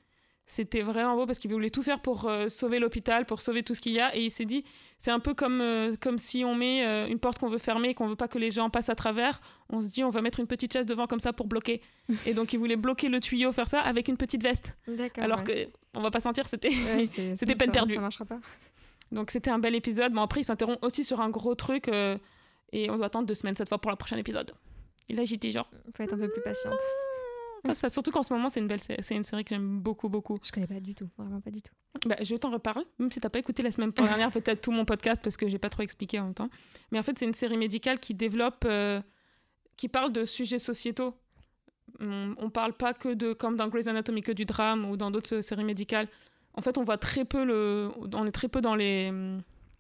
c'était 0.45 0.83
vraiment 0.83 1.15
beau 1.15 1.25
parce 1.25 1.39
qu'il 1.39 1.53
voulait 1.53 1.71
tout 1.71 1.85
faire 1.85 2.01
pour 2.01 2.27
euh, 2.27 2.49
sauver 2.49 2.81
l'hôpital, 2.81 3.27
pour 3.27 3.41
sauver 3.43 3.63
tout 3.63 3.77
ce 3.77 3.81
qu'il 3.81 3.93
y 3.93 4.01
a. 4.01 4.17
Et 4.17 4.25
il 4.25 4.31
s'est 4.33 4.45
dit, 4.45 4.65
c'est 4.97 5.13
un 5.13 5.21
peu 5.21 5.35
comme, 5.35 5.61
euh, 5.61 5.95
comme 6.01 6.19
si 6.19 6.45
on 6.45 6.57
met 6.57 6.85
euh, 6.85 7.07
une 7.07 7.21
porte 7.21 7.39
qu'on 7.39 7.49
veut 7.49 7.59
fermer 7.59 7.91
et 7.91 7.95
qu'on 7.95 8.09
veut 8.09 8.17
pas 8.17 8.27
que 8.27 8.39
les 8.39 8.51
gens 8.51 8.71
passent 8.71 8.89
à 8.89 8.97
travers. 8.97 9.41
On 9.69 9.83
se 9.83 9.91
dit, 9.93 10.03
on 10.03 10.11
va 10.11 10.21
mettre 10.21 10.41
une 10.41 10.49
petite 10.49 10.73
chaise 10.73 10.87
devant 10.87 11.07
comme 11.07 11.21
ça 11.21 11.33
pour 11.33 11.47
bloquer. 11.47 11.81
et 12.27 12.35
donc, 12.35 12.53
il 12.53 12.59
voulait 12.59 12.77
bloquer 12.77 13.09
le 13.09 13.21
tuyau, 13.21 13.53
faire 13.53 13.69
ça 13.69 13.81
avec 13.81 14.09
une 14.09 14.17
petite 14.17 14.43
veste. 14.43 14.77
D'accord. 14.89 15.23
Alors 15.23 15.41
ouais. 15.41 15.69
que, 15.69 15.79
on 15.95 16.01
va 16.01 16.11
pas 16.11 16.21
sentir, 16.21 16.49
c'était. 16.49 16.71
Ouais, 16.71 17.07
peine 17.57 17.71
perdue. 17.71 17.95
Ça 17.95 18.01
marchera 18.01 18.25
pas. 18.25 18.41
Donc 19.13 19.31
c'était 19.31 19.51
un 19.51 19.59
bel 19.59 19.75
épisode. 19.75 20.13
Bon 20.13 20.21
après 20.21 20.43
il 20.43 20.45
s'interrompt 20.45 20.85
aussi 20.85 21.03
sur 21.03 21.23
un 21.23 21.31
gros 21.31 21.55
truc 21.55 21.89
et 22.73 22.91
on 22.91 22.97
doit 22.97 23.07
attendre 23.07 23.27
deux 23.27 23.35
semaines 23.35 23.57
cette 23.57 23.69
fois 23.69 23.79
pour 23.79 23.91
le 23.91 23.97
prochain 23.97 24.17
épisode. 24.17 24.53
Et 25.09 25.15
là 25.15 25.25
j'étais 25.25 25.51
genre 25.51 25.71
Faut 25.97 26.03
être 26.03 26.15
un 26.15 26.19
peu 26.19 26.29
plus 26.29 26.43
patiente. 26.43 26.79
ah, 27.67 27.75
ça, 27.75 27.89
surtout 27.89 28.11
qu'en 28.11 28.23
ce 28.23 28.33
moment 28.33 28.49
c'est 28.49 28.61
une 28.61 28.69
belle 28.69 28.81
c'est 28.81 29.15
une 29.15 29.25
série 29.25 29.45
que 29.45 29.51
j'aime 29.55 29.81
beaucoup 29.81 30.09
beaucoup. 30.09 30.39
Je 30.43 30.53
connais 30.53 30.67
pas 30.67 30.81
du 30.81 30.95
tout, 30.95 31.09
vraiment 31.17 31.41
pas 31.41 31.51
du 31.51 31.63
tout. 31.63 31.73
Bah, 32.07 32.17
je 32.23 32.37
t'en 32.37 32.51
reparle 32.51 32.85
même 32.99 33.11
si 33.11 33.21
t'as 33.21 33.31
pas 33.31 33.39
écouté 33.39 33.63
la 33.63 33.73
semaine 33.73 33.91
dernière 33.97 34.31
peut-être 34.31 34.61
tout 34.61 34.71
mon 34.73 34.85
podcast 34.85 35.21
parce 35.23 35.37
que 35.37 35.49
j'ai 35.49 35.59
pas 35.59 35.71
trop 35.71 35.83
expliqué 35.83 36.21
en 36.21 36.25
même 36.25 36.35
temps. 36.35 36.51
Mais 36.93 36.99
en 36.99 37.03
fait 37.03 37.19
c'est 37.19 37.27
une 37.27 37.35
série 37.35 37.57
médicale 37.57 37.99
qui 37.99 38.15
développe 38.15 38.65
euh, 38.67 39.01
qui 39.77 39.89
parle 39.89 40.13
de 40.13 40.25
sujets 40.25 40.59
sociétaux. 40.59 41.15
On, 42.01 42.35
on 42.37 42.51
parle 42.51 42.75
pas 42.75 42.93
que 42.93 43.15
de 43.15 43.33
comme 43.33 43.57
dans 43.57 43.69
Grey's 43.69 43.87
Anatomy 43.87 44.21
que 44.23 44.33
du 44.33 44.45
drame 44.45 44.85
ou 44.91 44.97
dans 44.97 45.11
d'autres 45.11 45.41
séries 45.41 45.65
médicales. 45.65 46.09
En 46.55 46.61
fait, 46.61 46.77
on 46.77 46.83
voit 46.83 46.99
très 46.99 47.25
peu 47.25 47.45
le, 47.45 47.91
on 48.13 48.27
est 48.27 48.33
très 48.33 48.49
peu 48.49 48.61
dans 48.61 48.75
les, 48.75 49.13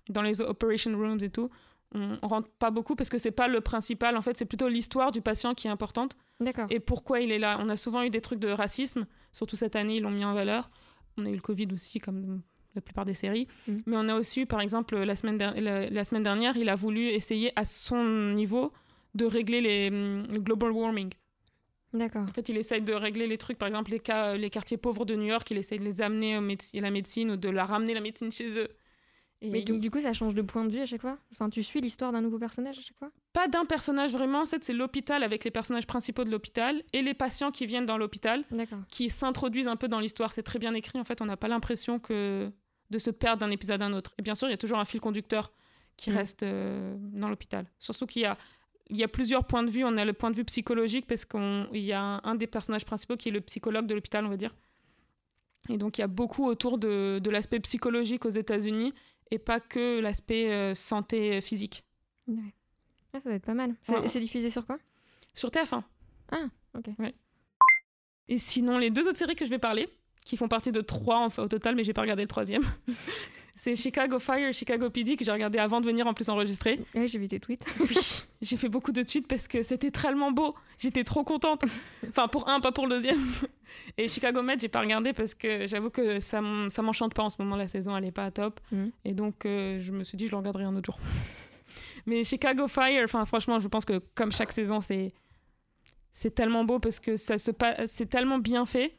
dans 0.08 0.22
les 0.22 0.40
operation 0.40 0.96
rooms 0.96 1.18
et 1.22 1.28
tout. 1.28 1.50
On, 1.94 2.18
on 2.20 2.28
rentre 2.28 2.48
pas 2.58 2.70
beaucoup 2.70 2.94
parce 2.96 3.08
que 3.08 3.16
c'est 3.18 3.30
pas 3.30 3.48
le 3.48 3.60
principal. 3.62 4.16
En 4.16 4.22
fait, 4.22 4.36
c'est 4.36 4.44
plutôt 4.44 4.68
l'histoire 4.68 5.10
du 5.12 5.22
patient 5.22 5.54
qui 5.54 5.68
est 5.68 5.70
importante 5.70 6.16
D'accord. 6.40 6.66
et 6.70 6.80
pourquoi 6.80 7.20
il 7.20 7.32
est 7.32 7.38
là? 7.38 7.58
On 7.60 7.68
a 7.70 7.76
souvent 7.76 8.02
eu 8.02 8.10
des 8.10 8.20
trucs 8.20 8.40
de 8.40 8.48
racisme, 8.48 9.06
surtout 9.32 9.56
cette 9.56 9.74
année, 9.76 9.96
ils 9.96 10.02
l'ont 10.02 10.10
mis 10.10 10.24
en 10.24 10.34
valeur. 10.34 10.70
On 11.16 11.24
a 11.24 11.30
eu 11.30 11.34
le 11.34 11.40
Covid 11.40 11.68
aussi, 11.72 11.98
comme 11.98 12.42
la 12.74 12.82
plupart 12.82 13.06
des 13.06 13.14
séries. 13.14 13.48
Mm. 13.66 13.76
Mais 13.86 13.96
on 13.96 14.08
a 14.10 14.16
aussi 14.16 14.42
eu, 14.42 14.46
par 14.46 14.60
exemple, 14.60 14.96
la 14.98 15.16
semaine, 15.16 15.38
der- 15.38 15.58
la, 15.60 15.88
la 15.88 16.04
semaine 16.04 16.22
dernière, 16.22 16.56
il 16.58 16.68
a 16.68 16.74
voulu 16.76 17.08
essayer 17.08 17.52
à 17.56 17.64
son 17.64 18.04
niveau 18.34 18.70
de 19.14 19.24
régler 19.24 19.60
les, 19.62 19.88
hum, 19.88 20.24
le 20.30 20.40
global 20.40 20.70
warming. 20.70 21.10
D'accord. 21.94 22.24
En 22.28 22.32
fait, 22.34 22.50
il 22.50 22.58
essaye 22.58 22.82
de 22.82 22.92
régler 22.92 23.26
les 23.26 23.38
trucs, 23.38 23.56
par 23.56 23.66
exemple, 23.66 23.90
les, 23.90 23.98
cas, 23.98 24.34
les 24.36 24.50
quartiers 24.50 24.76
pauvres 24.76 25.06
de 25.06 25.14
New 25.14 25.24
York, 25.24 25.50
il 25.50 25.56
essaye 25.56 25.78
de 25.78 25.84
les 25.84 26.02
amener 26.02 26.34
à 26.36 26.40
la 26.82 26.90
médecine 26.90 27.30
ou 27.30 27.36
de 27.36 27.48
la 27.48 27.64
ramener 27.64 27.94
la 27.94 28.00
médecine 28.02 28.30
chez 28.30 28.58
eux. 28.60 28.68
Et 29.40 29.50
Mais 29.50 29.62
donc, 29.62 29.80
du 29.80 29.90
coup, 29.90 30.00
ça 30.00 30.12
change 30.12 30.34
de 30.34 30.42
point 30.42 30.64
de 30.64 30.70
vue 30.72 30.80
à 30.80 30.86
chaque 30.86 31.00
fois? 31.00 31.16
Enfin, 31.32 31.48
tu 31.48 31.62
suis 31.62 31.80
l'histoire 31.80 32.10
d'un 32.10 32.20
nouveau 32.20 32.38
personnage 32.38 32.76
à 32.78 32.80
chaque 32.80 32.98
fois? 32.98 33.10
Pas 33.32 33.46
d'un 33.46 33.64
personnage 33.64 34.10
vraiment, 34.12 34.42
en 34.42 34.46
fait, 34.46 34.64
c'est 34.64 34.72
l'hôpital 34.72 35.22
avec 35.22 35.44
les 35.44 35.52
personnages 35.52 35.86
principaux 35.86 36.24
de 36.24 36.30
l'hôpital 36.30 36.82
et 36.92 37.02
les 37.02 37.14
patients 37.14 37.52
qui 37.52 37.64
viennent 37.66 37.86
dans 37.86 37.98
l'hôpital 37.98 38.44
qui 38.90 39.10
s'introduisent 39.10 39.68
un 39.68 39.76
peu 39.76 39.86
dans 39.86 40.00
l'histoire. 40.00 40.32
C'est 40.32 40.42
très 40.42 40.58
bien 40.58 40.74
écrit, 40.74 40.98
en 40.98 41.04
fait, 41.04 41.20
on 41.22 41.26
n'a 41.26 41.36
pas 41.36 41.46
l'impression 41.48 42.00
que 42.00 42.50
de 42.90 42.98
se 42.98 43.10
perdre 43.10 43.40
d'un 43.40 43.50
épisode 43.50 43.80
à 43.82 43.86
un 43.86 43.92
autre. 43.92 44.12
Et 44.18 44.22
bien 44.22 44.34
sûr, 44.34 44.48
il 44.48 44.50
y 44.50 44.54
a 44.54 44.58
toujours 44.58 44.78
un 44.78 44.84
fil 44.84 45.00
conducteur 45.00 45.52
qui 45.96 46.10
Mm. 46.10 46.14
reste 46.16 46.42
euh, 46.42 46.96
dans 46.98 47.28
l'hôpital. 47.28 47.66
Surtout 47.78 48.06
qu'il 48.06 48.22
y 48.22 48.24
a, 48.24 48.36
il 48.90 48.96
y 48.96 49.04
a 49.04 49.08
plusieurs 49.08 49.44
points 49.44 49.62
de 49.62 49.70
vue. 49.70 49.84
On 49.84 49.96
a 49.98 50.04
le 50.04 50.12
point 50.14 50.30
de 50.30 50.36
vue 50.36 50.44
psychologique 50.44 51.06
parce 51.06 51.24
qu'il 51.24 51.68
y 51.80 51.92
a 51.92 52.00
un, 52.00 52.20
un 52.24 52.34
des 52.34 52.46
personnages 52.46 52.84
principaux 52.84 53.16
qui 53.16 53.28
est 53.28 53.32
le 53.32 53.40
psychologue 53.42 53.86
de 53.86 53.94
l'hôpital, 53.94 54.24
on 54.26 54.30
va 54.30 54.36
dire. 54.36 54.54
Et 55.68 55.76
donc, 55.78 55.98
il 55.98 56.00
y 56.00 56.04
a 56.04 56.08
beaucoup 56.08 56.46
autour 56.46 56.78
de, 56.78 57.18
de 57.22 57.30
l'aspect 57.30 57.60
psychologique 57.60 58.24
aux 58.24 58.30
États-Unis 58.30 58.94
et 59.30 59.38
pas 59.38 59.60
que 59.60 60.00
l'aspect 60.00 60.50
euh, 60.52 60.74
santé 60.74 61.40
physique. 61.40 61.84
Ouais. 62.26 62.54
Ah, 63.12 63.20
ça 63.20 63.28
doit 63.28 63.34
être 63.36 63.44
pas 63.44 63.54
mal. 63.54 63.74
C'est 63.82 63.98
Ouais. 63.98 64.20
diffusé 64.20 64.50
sur 64.50 64.64
quoi? 64.66 64.78
Sur 65.34 65.50
TF1. 65.50 65.82
Ah, 66.32 66.46
ok. 66.76 66.86
Ouais. 66.98 67.14
Et 68.28 68.38
sinon, 68.38 68.78
les 68.78 68.90
deux 68.90 69.06
autres 69.08 69.18
séries 69.18 69.36
que 69.36 69.44
je 69.44 69.50
vais 69.50 69.58
parler, 69.58 69.88
qui 70.24 70.36
font 70.36 70.48
partie 70.48 70.72
de 70.72 70.80
trois 70.80 71.18
enfin, 71.24 71.42
au 71.44 71.48
total, 71.48 71.74
mais 71.74 71.84
j'ai 71.84 71.92
pas 71.94 72.02
regardé 72.02 72.22
le 72.22 72.28
troisième, 72.28 72.62
c'est 73.58 73.74
Chicago 73.74 74.20
Fire 74.20 74.54
Chicago 74.54 74.88
PD 74.88 75.16
que 75.16 75.24
j'ai 75.24 75.32
regardé 75.32 75.58
avant 75.58 75.80
de 75.80 75.86
venir 75.86 76.06
en 76.06 76.14
plus 76.14 76.28
enregistrer. 76.28 76.78
Ouais, 76.94 77.08
j'ai 77.08 77.18
vu 77.18 77.26
tes 77.26 77.40
tweets. 77.40 77.64
Oui, 77.80 77.96
j'ai 78.40 78.56
fait 78.56 78.68
beaucoup 78.68 78.92
de 78.92 79.02
tweets 79.02 79.26
parce 79.26 79.48
que 79.48 79.64
c'était 79.64 79.90
tellement 79.90 80.30
beau. 80.30 80.54
J'étais 80.78 81.02
trop 81.02 81.24
contente. 81.24 81.64
Enfin, 82.08 82.28
pour 82.28 82.48
un, 82.48 82.60
pas 82.60 82.70
pour 82.70 82.86
le 82.86 82.94
deuxième. 82.94 83.18
Et 83.96 84.06
Chicago 84.06 84.42
Med, 84.42 84.60
j'ai 84.60 84.68
pas 84.68 84.80
regardé 84.80 85.12
parce 85.12 85.34
que 85.34 85.66
j'avoue 85.66 85.90
que 85.90 86.20
ça 86.20 86.40
m'enchante 86.40 87.14
pas 87.14 87.24
en 87.24 87.30
ce 87.30 87.42
moment. 87.42 87.56
La 87.56 87.66
saison, 87.66 87.96
elle 87.96 88.04
est 88.04 88.12
pas 88.12 88.26
à 88.26 88.30
top. 88.30 88.60
Mhm. 88.70 88.92
Et 89.04 89.12
donc, 89.12 89.44
euh, 89.44 89.80
je 89.80 89.90
me 89.90 90.04
suis 90.04 90.16
dit, 90.16 90.26
je 90.26 90.30
le 90.30 90.36
regarderai 90.36 90.62
un 90.62 90.76
autre 90.76 90.92
jour. 90.92 90.98
Mais 92.06 92.22
Chicago 92.22 92.68
Fire, 92.68 93.02
enfin, 93.02 93.24
franchement, 93.24 93.58
je 93.58 93.66
pense 93.66 93.84
que 93.84 94.00
comme 94.14 94.30
chaque 94.30 94.52
saison, 94.52 94.80
c'est 94.80 95.12
c'est 96.12 96.34
tellement 96.34 96.64
beau 96.64 96.78
parce 96.78 97.00
que 97.00 97.16
ça 97.16 97.38
se 97.38 97.50
c'est 97.86 98.08
tellement 98.08 98.38
bien 98.38 98.66
fait 98.66 98.94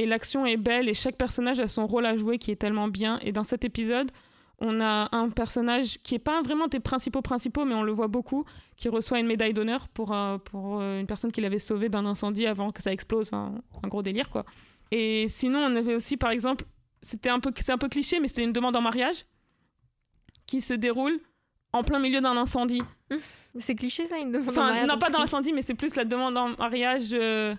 et 0.00 0.06
l'action 0.06 0.46
est 0.46 0.56
belle 0.56 0.88
et 0.88 0.94
chaque 0.94 1.16
personnage 1.16 1.60
a 1.60 1.68
son 1.68 1.86
rôle 1.86 2.06
à 2.06 2.16
jouer 2.16 2.38
qui 2.38 2.50
est 2.50 2.56
tellement 2.56 2.88
bien. 2.88 3.18
Et 3.20 3.32
dans 3.32 3.44
cet 3.44 3.66
épisode, 3.66 4.10
on 4.58 4.80
a 4.80 5.14
un 5.14 5.28
personnage 5.28 5.98
qui 6.02 6.14
est 6.14 6.18
pas 6.18 6.40
vraiment 6.40 6.68
des 6.68 6.80
principaux 6.80 7.20
principaux, 7.20 7.66
mais 7.66 7.74
on 7.74 7.82
le 7.82 7.92
voit 7.92 8.08
beaucoup, 8.08 8.46
qui 8.78 8.88
reçoit 8.88 9.20
une 9.20 9.26
médaille 9.26 9.52
d'honneur 9.52 9.88
pour, 9.88 10.14
euh, 10.14 10.38
pour 10.38 10.80
euh, 10.80 11.00
une 11.00 11.06
personne 11.06 11.30
qui 11.30 11.42
l'avait 11.42 11.58
sauvé 11.58 11.90
d'un 11.90 12.06
incendie 12.06 12.46
avant 12.46 12.72
que 12.72 12.80
ça 12.80 12.92
explose, 12.92 13.28
enfin, 13.28 13.52
un 13.82 13.88
gros 13.88 14.02
délire 14.02 14.30
quoi. 14.30 14.46
Et 14.90 15.28
sinon, 15.28 15.58
on 15.58 15.76
avait 15.76 15.94
aussi 15.94 16.16
par 16.16 16.30
exemple, 16.30 16.64
c'était 17.02 17.28
un 17.28 17.38
peu, 17.38 17.52
c'est 17.60 17.72
un 17.72 17.78
peu 17.78 17.88
cliché, 17.90 18.20
mais 18.20 18.28
c'était 18.28 18.44
une 18.44 18.54
demande 18.54 18.76
en 18.76 18.80
mariage 18.80 19.26
qui 20.46 20.62
se 20.62 20.72
déroule 20.72 21.20
en 21.74 21.84
plein 21.84 21.98
milieu 21.98 22.22
d'un 22.22 22.38
incendie. 22.38 22.82
C'est 23.58 23.74
cliché 23.74 24.06
ça, 24.06 24.16
une 24.16 24.32
demande 24.32 24.56
en 24.56 24.62
mariage 24.62 24.88
non 24.88 24.98
pas 24.98 25.10
dans 25.10 25.18
l'incendie, 25.18 25.52
mais 25.52 25.60
c'est 25.60 25.74
plus 25.74 25.94
la 25.94 26.06
demande 26.06 26.38
en 26.38 26.56
mariage 26.56 27.10
euh, 27.12 27.54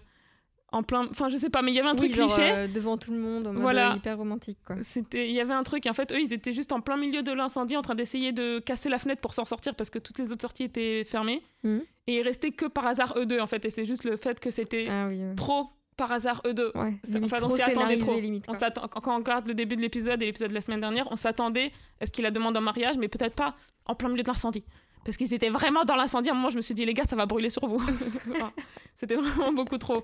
en 0.73 0.83
plein, 0.83 1.05
enfin 1.09 1.27
je 1.29 1.35
sais 1.37 1.49
pas, 1.49 1.61
mais 1.61 1.71
il 1.71 1.75
y 1.75 1.79
avait 1.79 1.89
un 1.89 1.91
Oui, 1.91 1.97
truc 2.09 2.15
genre, 2.15 2.33
cliché. 2.33 2.49
euh, 2.51 2.67
devant 2.67 2.97
tout 2.97 3.11
le 3.11 3.17
monde, 3.19 3.45
en 3.47 3.53
mode 3.53 3.61
Voilà. 3.61 3.91
euh, 3.91 3.95
hyper 3.97 4.17
romantique, 4.17 4.57
quoi. 4.65 4.77
C'était, 4.83 5.27
il 5.29 5.35
y 5.35 5.41
avait 5.41 5.53
un 5.53 5.63
truc. 5.63 5.85
En 5.85 5.93
fait, 5.93 6.11
eux, 6.13 6.19
ils 6.21 6.31
étaient 6.33 6.53
juste 6.53 6.71
en 6.71 6.79
plein 6.81 6.95
milieu 6.97 7.23
de 7.23 7.31
l'incendie, 7.33 7.75
en 7.75 7.81
train 7.81 7.95
d'essayer 7.95 8.31
de 8.31 8.59
casser 8.59 8.87
la 8.89 8.97
fenêtre 8.99 9.19
pour 9.21 9.33
s'en 9.33 9.43
sortir 9.45 9.75
parce 9.75 9.89
que 9.89 9.99
toutes 9.99 10.17
les 10.19 10.31
autres 10.31 10.41
sorties 10.43 10.63
étaient 10.63 11.03
fermées. 11.03 11.43
Mhm. 11.63 11.81
Et 12.07 12.17
il 12.17 12.21
restait 12.23 12.51
que 12.51 12.65
par 12.65 12.87
hasard 12.87 13.13
eux 13.17 13.25
deux, 13.25 13.39
en 13.41 13.47
fait. 13.47 13.63
Et 13.65 13.69
c'est 13.69 13.85
juste 13.85 14.05
le 14.05 14.15
fait 14.17 14.39
que 14.39 14.49
c'était 14.49 14.87
Ah 14.89 15.07
oui, 15.09 15.17
ouais. 15.23 15.35
trop 15.35 15.69
par 15.97 16.11
hasard 16.13 16.41
eux 16.47 16.53
deux. 16.53 16.71
Ouais, 16.73 16.95
enfin, 17.25 17.37
on 17.43 17.47
trop 17.49 17.55
s'y 17.57 17.61
attendait 17.61 17.97
trop. 17.97 18.19
limite. 18.19 18.45
On 18.47 18.53
quand 18.53 19.13
on 19.13 19.17
regarde 19.17 19.47
le 19.47 19.53
début 19.53 19.75
de 19.75 19.81
l'épisode 19.81 20.21
et 20.23 20.25
l'épisode 20.25 20.49
de 20.49 20.55
la 20.55 20.61
semaine 20.61 20.79
dernière, 20.81 21.07
on 21.11 21.15
s'attendait 21.17 21.71
à 21.99 22.05
ce 22.05 22.11
qu'il 22.11 22.23
la 22.23 22.31
demande 22.31 22.55
en 22.57 22.61
mariage, 22.61 22.95
mais 22.97 23.07
peut-être 23.09 23.35
pas 23.35 23.55
en 23.85 23.93
plein 23.93 24.07
milieu 24.09 24.23
de 24.23 24.27
l'incendie. 24.29 24.63
Parce 25.03 25.17
qu'ils 25.17 25.33
étaient 25.33 25.49
vraiment 25.49 25.83
dans 25.83 25.95
l'incendie. 25.95 26.29
À 26.29 26.31
un 26.31 26.35
moment, 26.35 26.49
je 26.49 26.55
me 26.57 26.61
suis 26.61 26.73
dit, 26.75 26.85
les 26.85 26.93
gars, 26.93 27.03
ça 27.05 27.15
va 27.15 27.25
brûler 27.25 27.49
sur 27.49 27.65
vous. 27.67 27.81
C'était 28.95 29.15
vraiment 29.15 29.51
beaucoup 29.51 29.77
trop. 29.77 30.03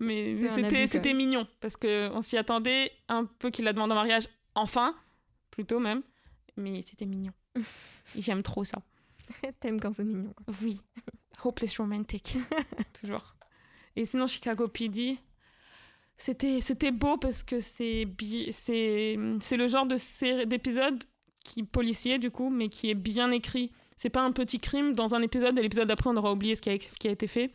Mais, 0.00 0.48
c'était, 0.48 0.86
c'était 0.86 1.14
mignon. 1.14 1.46
Parce 1.60 1.76
qu'on 1.76 2.22
s'y 2.22 2.36
attendait 2.36 2.92
un 3.08 3.24
peu 3.24 3.50
qu'il 3.50 3.64
la 3.64 3.72
demande 3.72 3.92
en 3.92 3.96
mariage, 3.96 4.28
enfin, 4.54 4.94
plutôt 5.50 5.78
même. 5.78 6.02
Mais 6.56 6.82
c'était 6.82 7.06
mignon. 7.06 7.32
J'aime 8.16 8.42
trop 8.42 8.64
ça. 8.64 8.78
T'aimes 9.60 9.80
quand 9.80 9.92
c'est 9.92 10.04
mignon. 10.04 10.32
quoi. 10.32 10.54
Oui. 10.62 10.80
Hopeless 11.44 11.78
romantic. 11.78 12.36
Toujours. 13.00 13.34
Et 13.96 14.04
sinon, 14.04 14.26
Chicago 14.26 14.68
PD, 14.68 15.18
c'était, 16.16 16.60
c'était 16.60 16.92
beau 16.92 17.16
parce 17.16 17.42
que 17.42 17.60
c'est, 17.60 18.06
c'est, 18.52 19.18
c'est 19.40 19.56
le 19.56 19.68
genre 19.68 19.86
de 19.86 19.96
série, 19.96 20.46
d'épisode 20.46 21.02
qui 21.44 21.62
policier, 21.64 22.18
du 22.18 22.30
coup, 22.30 22.50
mais 22.50 22.68
qui 22.68 22.90
est 22.90 22.94
bien 22.94 23.30
écrit. 23.30 23.72
C'est 23.96 24.10
pas 24.10 24.22
un 24.22 24.32
petit 24.32 24.58
crime 24.58 24.94
dans 24.94 25.14
un 25.14 25.22
épisode 25.22 25.58
et 25.58 25.62
l'épisode 25.62 25.88
d'après, 25.88 26.10
on 26.10 26.16
aura 26.16 26.32
oublié 26.32 26.56
ce 26.56 26.62
qui 26.62 26.70
a, 26.70 26.78
qui 26.78 27.08
a 27.08 27.10
été 27.10 27.26
fait. 27.26 27.50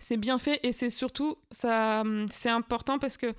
C'est 0.00 0.16
bien 0.16 0.38
fait 0.38 0.58
et 0.62 0.72
c'est 0.72 0.90
surtout, 0.90 1.36
ça, 1.52 2.02
c'est 2.30 2.48
important 2.48 2.98
parce 2.98 3.16
que, 3.16 3.32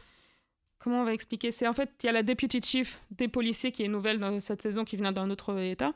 comment 0.80 1.02
on 1.02 1.04
va 1.04 1.14
expliquer 1.14 1.52
C'est 1.52 1.68
en 1.68 1.74
fait, 1.74 1.90
il 2.04 2.06
y 2.06 2.10
a 2.10 2.12
la 2.14 2.24
deputy 2.24 2.62
chief 2.62 3.02
des 3.12 3.28
policiers 3.28 3.72
qui 3.72 3.84
est 3.84 3.88
nouvelle 3.88 4.20
dans 4.20 4.40
cette 4.40 4.62
saison, 4.62 4.86
qui 4.86 4.96
vient 4.96 5.12
d'un 5.12 5.30
autre 5.30 5.58
état. 5.60 5.94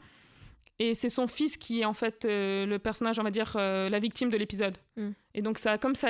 Et 0.79 0.93
c'est 0.93 1.07
son 1.09 1.27
fils 1.27 1.55
qui 1.55 1.81
est 1.81 1.85
en 1.85 1.93
fait 1.93 2.25
euh, 2.25 2.65
le 2.65 2.79
personnage, 2.79 3.17
on 3.19 3.23
va 3.23 3.31
dire, 3.31 3.53
euh, 3.55 3.87
la 3.89 3.99
victime 3.99 4.29
de 4.29 4.35
l'épisode. 4.37 4.77
Mm. 4.97 5.09
Et 5.35 5.41
donc, 5.41 5.57
ça, 5.57 5.77
comme 5.77 5.95
ça, 5.95 6.09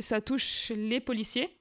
ça 0.00 0.20
touche 0.20 0.72
les 0.74 0.98
policiers, 1.00 1.56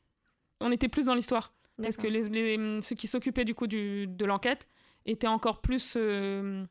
on 0.60 0.72
était 0.72 0.88
plus 0.88 1.06
dans 1.06 1.14
l'histoire. 1.16 1.54
Parce 1.82 1.98
que 1.98 2.08
les, 2.08 2.30
les- 2.30 2.82
ceux 2.82 2.96
qui 2.96 3.08
s'occupaient 3.08 3.46
du 3.46 3.54
coup 3.56 3.68
du, 3.68 4.08
de 4.08 4.26
l'enquête 4.26 4.68
étaient 5.06 5.28
encore 5.28 5.60
plus 5.62 5.96
euh, 5.98 6.64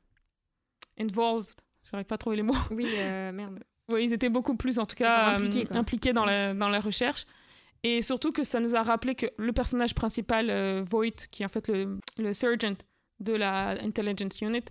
involved. 0.98 1.60
J'arrive 1.90 2.06
pas 2.06 2.14
à 2.14 2.18
trouver 2.18 2.36
les 2.36 2.42
mots. 2.42 2.54
Oui, 2.70 2.86
euh, 2.98 3.32
merde. 3.32 3.62
Oui, 3.88 4.04
ils 4.04 4.12
étaient 4.12 4.28
beaucoup 4.28 4.56
plus, 4.56 4.78
en 4.78 4.86
tout 4.86 4.96
cas, 4.96 5.34
impliqués, 5.36 5.66
euh, 5.70 5.78
impliqués 5.78 6.12
dans, 6.12 6.24
la, 6.24 6.54
dans 6.54 6.68
la 6.68 6.80
recherche. 6.80 7.26
Et 7.82 8.00
surtout 8.00 8.30
que 8.30 8.44
ça 8.44 8.60
nous 8.60 8.76
a 8.76 8.82
rappelé 8.82 9.14
que 9.14 9.26
le 9.38 9.52
personnage 9.52 9.94
principal, 9.94 10.50
euh, 10.50 10.84
Voight, 10.88 11.26
qui 11.30 11.42
est 11.42 11.46
en 11.46 11.48
fait 11.48 11.68
le, 11.68 11.98
le 12.18 12.32
sergeant 12.32 12.76
de 13.20 13.32
la 13.32 13.70
Intelligence 13.82 14.40
Unit, 14.40 14.64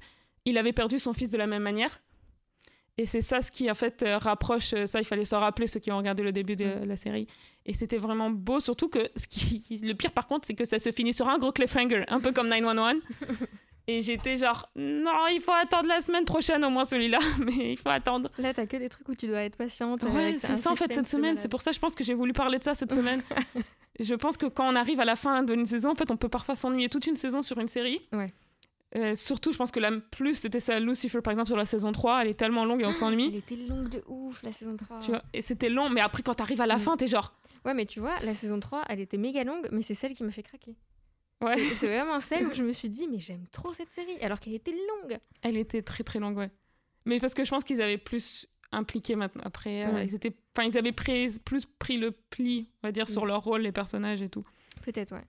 il 0.46 0.58
avait 0.58 0.72
perdu 0.74 0.98
son 0.98 1.13
fils 1.13 1.30
de 1.30 1.38
la 1.38 1.46
même 1.48 1.63
manière. 1.63 2.01
Et 2.98 3.06
c'est 3.06 3.22
ça 3.22 3.41
ce 3.41 3.51
qui, 3.51 3.70
en 3.72 3.74
fait, 3.74 4.03
euh, 4.03 4.18
rapproche. 4.18 4.75
Ça, 4.86 5.00
il 5.00 5.06
fallait 5.06 5.25
s'en 5.25 5.39
rappeler, 5.39 5.68
ceux 5.68 5.80
qui 5.80 5.91
ont 5.91 5.98
regardé 5.98 6.24
le 6.24 6.32
début 6.32 6.56
de 6.56 6.84
la 6.86 6.98
série. 6.98 7.27
Et 7.65 7.74
c'était 7.74 7.98
vraiment 7.98 8.30
beau, 8.30 8.60
surtout 8.60 8.89
que 8.89 9.10
ce 9.15 9.27
qui, 9.27 9.80
le 9.84 9.94
pire, 9.94 10.12
par 10.12 10.27
contre, 10.27 10.46
c'est 10.48 10.56
que 10.56 10.65
ça 10.65 10.80
se 10.80 10.91
finit 10.91 11.13
sur 11.13 11.27
un 11.27 11.38
gros 11.38 11.51
cliffhanger, 11.51 12.03
un 12.08 12.20
peu 12.20 12.32
comme 12.32 12.48
911. 12.50 12.96
Et 13.88 14.01
j'étais 14.01 14.38
genre, 14.38 14.69
non, 14.75 15.27
il 15.33 15.41
faut 15.41 15.51
attendre 15.51 15.88
la 15.88 16.01
semaine 16.01 16.23
prochaine 16.25 16.63
au 16.63 16.69
moins 16.69 16.85
celui-là, 16.85 17.17
mais 17.39 17.73
il 17.73 17.77
faut 17.77 17.89
attendre. 17.89 18.29
Là, 18.38 18.53
t'as 18.53 18.65
que 18.67 18.77
des 18.77 18.89
trucs 18.89 19.07
où 19.09 19.15
tu 19.15 19.27
dois 19.27 19.41
être 19.41 19.55
patiente. 19.57 20.03
Ouais, 20.03 20.35
c'est 20.38 20.55
ça 20.55 20.71
en 20.71 20.75
fait 20.75 20.93
cette 20.93 21.07
semaine. 21.07 21.38
C'est 21.38 21.50
pour 21.50 21.61
ça, 21.61 21.71
je 21.71 21.79
pense 21.79 21.95
que 21.95 22.03
j'ai 22.03 22.13
voulu 22.13 22.31
parler 22.33 22.59
de 22.59 22.63
ça 22.63 22.73
cette 22.75 22.91
semaine. 22.93 23.21
je 24.00 24.13
pense 24.15 24.38
que 24.38 24.45
quand 24.45 24.71
on 24.71 24.75
arrive 24.75 25.00
à 25.00 25.05
la 25.05 25.15
fin 25.15 25.43
d'une 25.43 25.65
saison, 25.65 25.89
en 25.91 25.95
fait, 25.95 26.11
on 26.11 26.17
peut 26.17 26.29
parfois 26.29 26.55
s'ennuyer 26.55 26.89
toute 26.89 27.07
une 27.07 27.15
saison 27.15 27.41
sur 27.41 27.57
une 27.59 27.67
série. 27.67 28.01
Ouais. 28.13 28.27
Euh, 28.97 29.15
surtout, 29.15 29.53
je 29.53 29.57
pense 29.57 29.71
que 29.71 29.79
la 29.79 29.91
plus, 29.91 30.35
c'était 30.35 30.59
ça, 30.59 30.77
Lucifer, 30.79 31.21
par 31.21 31.31
exemple, 31.31 31.47
sur 31.47 31.55
la 31.57 31.65
saison 31.65 31.91
3. 31.93 32.23
Elle 32.23 32.27
est 32.27 32.33
tellement 32.33 32.65
longue 32.65 32.81
et 32.81 32.85
on 32.85 32.89
Elle 32.89 32.93
s'ennuie. 32.93 33.35
était 33.38 33.55
longue 33.55 33.88
de 33.89 34.03
ouf, 34.07 34.43
la 34.43 34.51
saison 34.51 34.75
3. 34.75 35.00
Tu 35.00 35.11
vois, 35.11 35.23
et 35.33 35.41
c'était 35.41 35.69
long, 35.69 35.89
mais 35.89 36.01
après, 36.01 36.21
quand 36.23 36.33
t'arrives 36.33 36.59
à 36.61 36.67
la 36.67 36.77
fin, 36.77 36.97
t'es 36.97 37.07
genre. 37.07 37.33
Ouais, 37.63 37.73
mais 37.73 37.85
tu 37.85 38.00
vois, 38.01 38.15
la 38.25 38.33
saison 38.35 38.59
3, 38.59 38.83
elle 38.89 39.00
était 39.00 39.17
méga 39.17 39.43
longue, 39.45 39.67
mais 39.71 39.81
c'est 39.81 39.93
celle 39.93 40.13
qui 40.13 40.23
m'a 40.25 40.31
fait 40.31 40.43
craquer. 40.43 40.75
Ouais. 41.41 41.57
C'est- 41.75 41.88
vraiment 41.88 42.19
celle 42.19 42.48
où 42.48 42.53
je 42.53 42.63
me 42.63 42.71
suis 42.74 42.89
dit, 42.89 43.07
mais 43.07 43.19
j'aime 43.19 43.45
trop 43.51 43.74
cette 43.74 43.91
série, 43.91 44.17
alors 44.21 44.39
qu'elle 44.39 44.53
était 44.53 44.71
longue. 44.74 45.17
Elle 45.41 45.57
était 45.57 45.81
très 45.81 46.03
très 46.03 46.19
longue, 46.19 46.38
ouais. 46.38 46.51
Mais 47.05 47.19
parce 47.19 47.33
que 47.33 47.43
je 47.43 47.50
pense 47.50 47.63
qu'ils 47.63 47.81
avaient 47.81 47.98
plus 47.98 48.48
impliqué 48.71 49.15
maintenant. 49.15 49.41
Après, 49.45 49.86
euh, 49.86 50.03
ils, 50.03 50.13
étaient... 50.15 50.33
enfin, 50.55 50.67
ils 50.67 50.77
avaient 50.77 50.91
pris, 50.91 51.39
plus 51.43 51.65
pris 51.65 51.98
le 51.98 52.12
pli, 52.12 52.69
on 52.83 52.88
va 52.88 52.91
dire, 52.91 53.10
sur 53.10 53.24
Mm. 53.24 53.27
leur 53.27 53.43
rôle, 53.43 53.62
les 53.62 53.71
personnages 53.71 54.21
et 54.21 54.29
tout. 54.29 54.45
Peut-être, 54.83 55.13
ouais. 55.13 55.25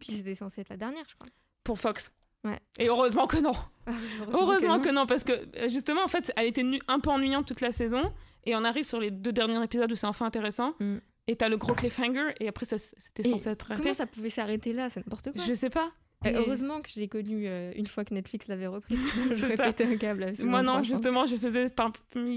Puis 0.00 0.16
c'était 0.16 0.34
censé 0.34 0.60
être 0.62 0.68
la 0.70 0.76
dernière, 0.76 1.04
je 1.08 1.14
crois. 1.14 1.28
Pour 1.64 1.78
Fox. 1.78 2.10
Ouais. 2.44 2.58
Et 2.78 2.88
heureusement 2.88 3.26
que 3.26 3.36
non. 3.38 3.52
Ah, 3.86 3.92
Heureusement 4.32 4.78
que 4.80 4.88
non. 4.88 5.00
non, 5.02 5.06
parce 5.06 5.24
que 5.24 5.32
euh, 5.32 5.68
justement, 5.68 6.02
en 6.04 6.08
fait, 6.08 6.32
elle 6.36 6.46
était 6.46 6.64
un 6.88 7.00
peu 7.00 7.10
ennuyante 7.10 7.46
toute 7.46 7.60
la 7.60 7.72
saison. 7.72 8.12
Et 8.44 8.54
on 8.56 8.64
arrive 8.64 8.84
sur 8.84 8.98
les 9.00 9.10
deux 9.12 9.32
derniers 9.32 9.62
épisodes 9.62 9.90
où 9.90 9.96
c'est 9.96 10.06
enfin 10.06 10.26
intéressant. 10.26 10.74
Mm. 10.80 10.98
Et 11.28 11.36
t'as 11.36 11.48
le 11.48 11.56
gros 11.56 11.74
cliffhanger. 11.74 12.34
Et 12.40 12.48
après, 12.48 12.66
ça, 12.66 12.78
c'était 12.78 13.22
censé 13.28 13.48
être 13.50 13.66
arrêté. 13.70 13.82
Comment 13.82 13.94
ça 13.94 14.06
pouvait 14.06 14.30
s'arrêter 14.30 14.72
là? 14.72 14.90
C'est 14.90 15.00
n'importe 15.00 15.32
quoi. 15.32 15.44
Je 15.46 15.54
sais 15.54 15.70
pas. 15.70 15.92
Euh, 16.24 16.30
Et- 16.30 16.34
Heureusement 16.36 16.80
que 16.80 16.88
je 16.90 17.00
l'ai 17.00 17.08
connu 17.08 17.46
euh, 17.46 17.68
une 17.74 17.86
fois 17.86 18.04
que 18.04 18.14
Netflix 18.14 18.46
l'avait 18.48 18.66
repris. 18.68 18.96
J'aurais 19.32 19.56
pété 19.56 19.84
un 19.84 19.96
câble. 19.96 20.24
à 20.24 20.44
Moi, 20.44 20.62
non, 20.62 20.72
3, 20.72 20.82
je 20.82 20.88
pense. 20.88 20.88
justement, 20.88 21.26
je 21.26 21.36
faisais 21.36 21.68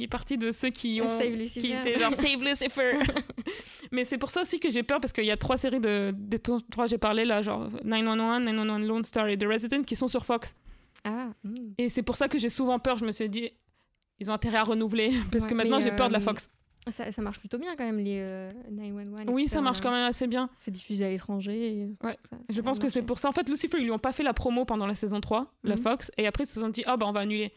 partie 0.10 0.38
de 0.38 0.52
ceux 0.52 0.70
qui 0.70 1.02
ont. 1.02 1.20
Save 1.20 1.34
Lucifer. 1.36 1.60
qui 1.60 1.72
étaient 1.74 2.00
genre 2.00 2.14
Save 2.14 2.44
Lucifer. 2.44 2.94
Mais 3.92 4.04
c'est 4.04 4.18
pour 4.18 4.32
ça 4.32 4.42
aussi 4.42 4.60
que 4.60 4.70
j'ai 4.70 4.84
peur 4.84 5.00
parce 5.00 5.14
qu'il 5.14 5.26
y 5.26 5.32
a 5.32 5.38
trois 5.38 5.58
séries 5.58 5.80
de. 5.80 6.12
Des 6.16 6.40
trois, 6.40 6.86
j'ai 6.88 6.98
parlé 6.98 7.26
là, 7.26 7.42
genre 7.42 7.70
911, 7.84 8.44
911 8.44 8.88
Lone 8.88 9.04
Star 9.04 9.28
et 9.28 9.38
The 9.38 9.46
Resident 9.46 9.84
qui 9.84 9.96
sont 9.96 10.08
sur 10.08 10.26
Fox. 10.26 10.56
Ah, 11.04 11.30
hmm. 11.44 11.54
Et 11.78 11.90
c'est 11.90 12.02
pour 12.04 12.16
ça 12.16 12.28
que 12.28 12.40
j'ai 12.40 12.50
souvent 12.50 12.80
peur. 12.80 12.98
Je 12.98 13.06
me 13.06 13.12
suis 13.12 13.30
dit, 13.30 13.52
ils 14.20 14.32
ont 14.32 14.34
intérêt 14.34 14.58
à 14.58 14.64
renouveler 14.64 15.12
parce 15.32 15.44
Ouais, 15.44 15.50
que 15.52 15.56
maintenant 15.56 15.80
j'ai 15.80 15.92
peur 15.92 16.08
de 16.08 16.14
la 16.14 16.20
euh, 16.20 16.22
Fox. 16.24 16.50
Ça, 16.92 17.12
ça 17.12 17.22
marche 17.22 17.40
plutôt 17.40 17.58
bien 17.58 17.76
quand 17.76 17.84
même, 17.86 17.98
les 17.98 18.20
euh, 18.22 18.52
911. 18.70 19.26
Oui, 19.30 19.44
etc., 19.44 19.54
ça 19.56 19.62
marche 19.62 19.80
euh, 19.80 19.82
quand 19.82 19.92
même 19.92 20.08
assez 20.08 20.28
bien. 20.28 20.50
C'est 20.60 20.70
diffusé 20.72 21.06
à 21.06 21.10
l'étranger. 21.10 21.68
et 21.82 22.06
Ouais. 22.06 22.18
ça- 22.30 22.38
Je 22.50 22.62
pense 22.62 22.78
que 22.80 22.90
c'est 22.90 23.02
pour 23.02 23.18
ça. 23.18 23.28
En 23.28 23.32
fait, 23.32 23.50
Lucifer, 23.50 23.78
ils 23.80 23.86
lui 23.86 23.92
ont 23.92 23.98
pas 24.00 24.14
fait 24.14 24.22
la 24.24 24.34
promo 24.34 24.66
pendant 24.66 24.86
la 24.86 24.94
saison 24.96 25.20
3, 25.20 25.52
la 25.64 25.76
Mhm. 25.76 25.82
Fox, 25.82 26.12
et 26.18 26.28
après 26.28 26.44
ils 26.44 26.48
se 26.48 26.60
sont 26.60 26.70
dit, 26.70 26.84
ah 26.86 26.96
bah 26.98 27.08
on 27.08 27.12
va 27.12 27.22
annuler. 27.22 27.52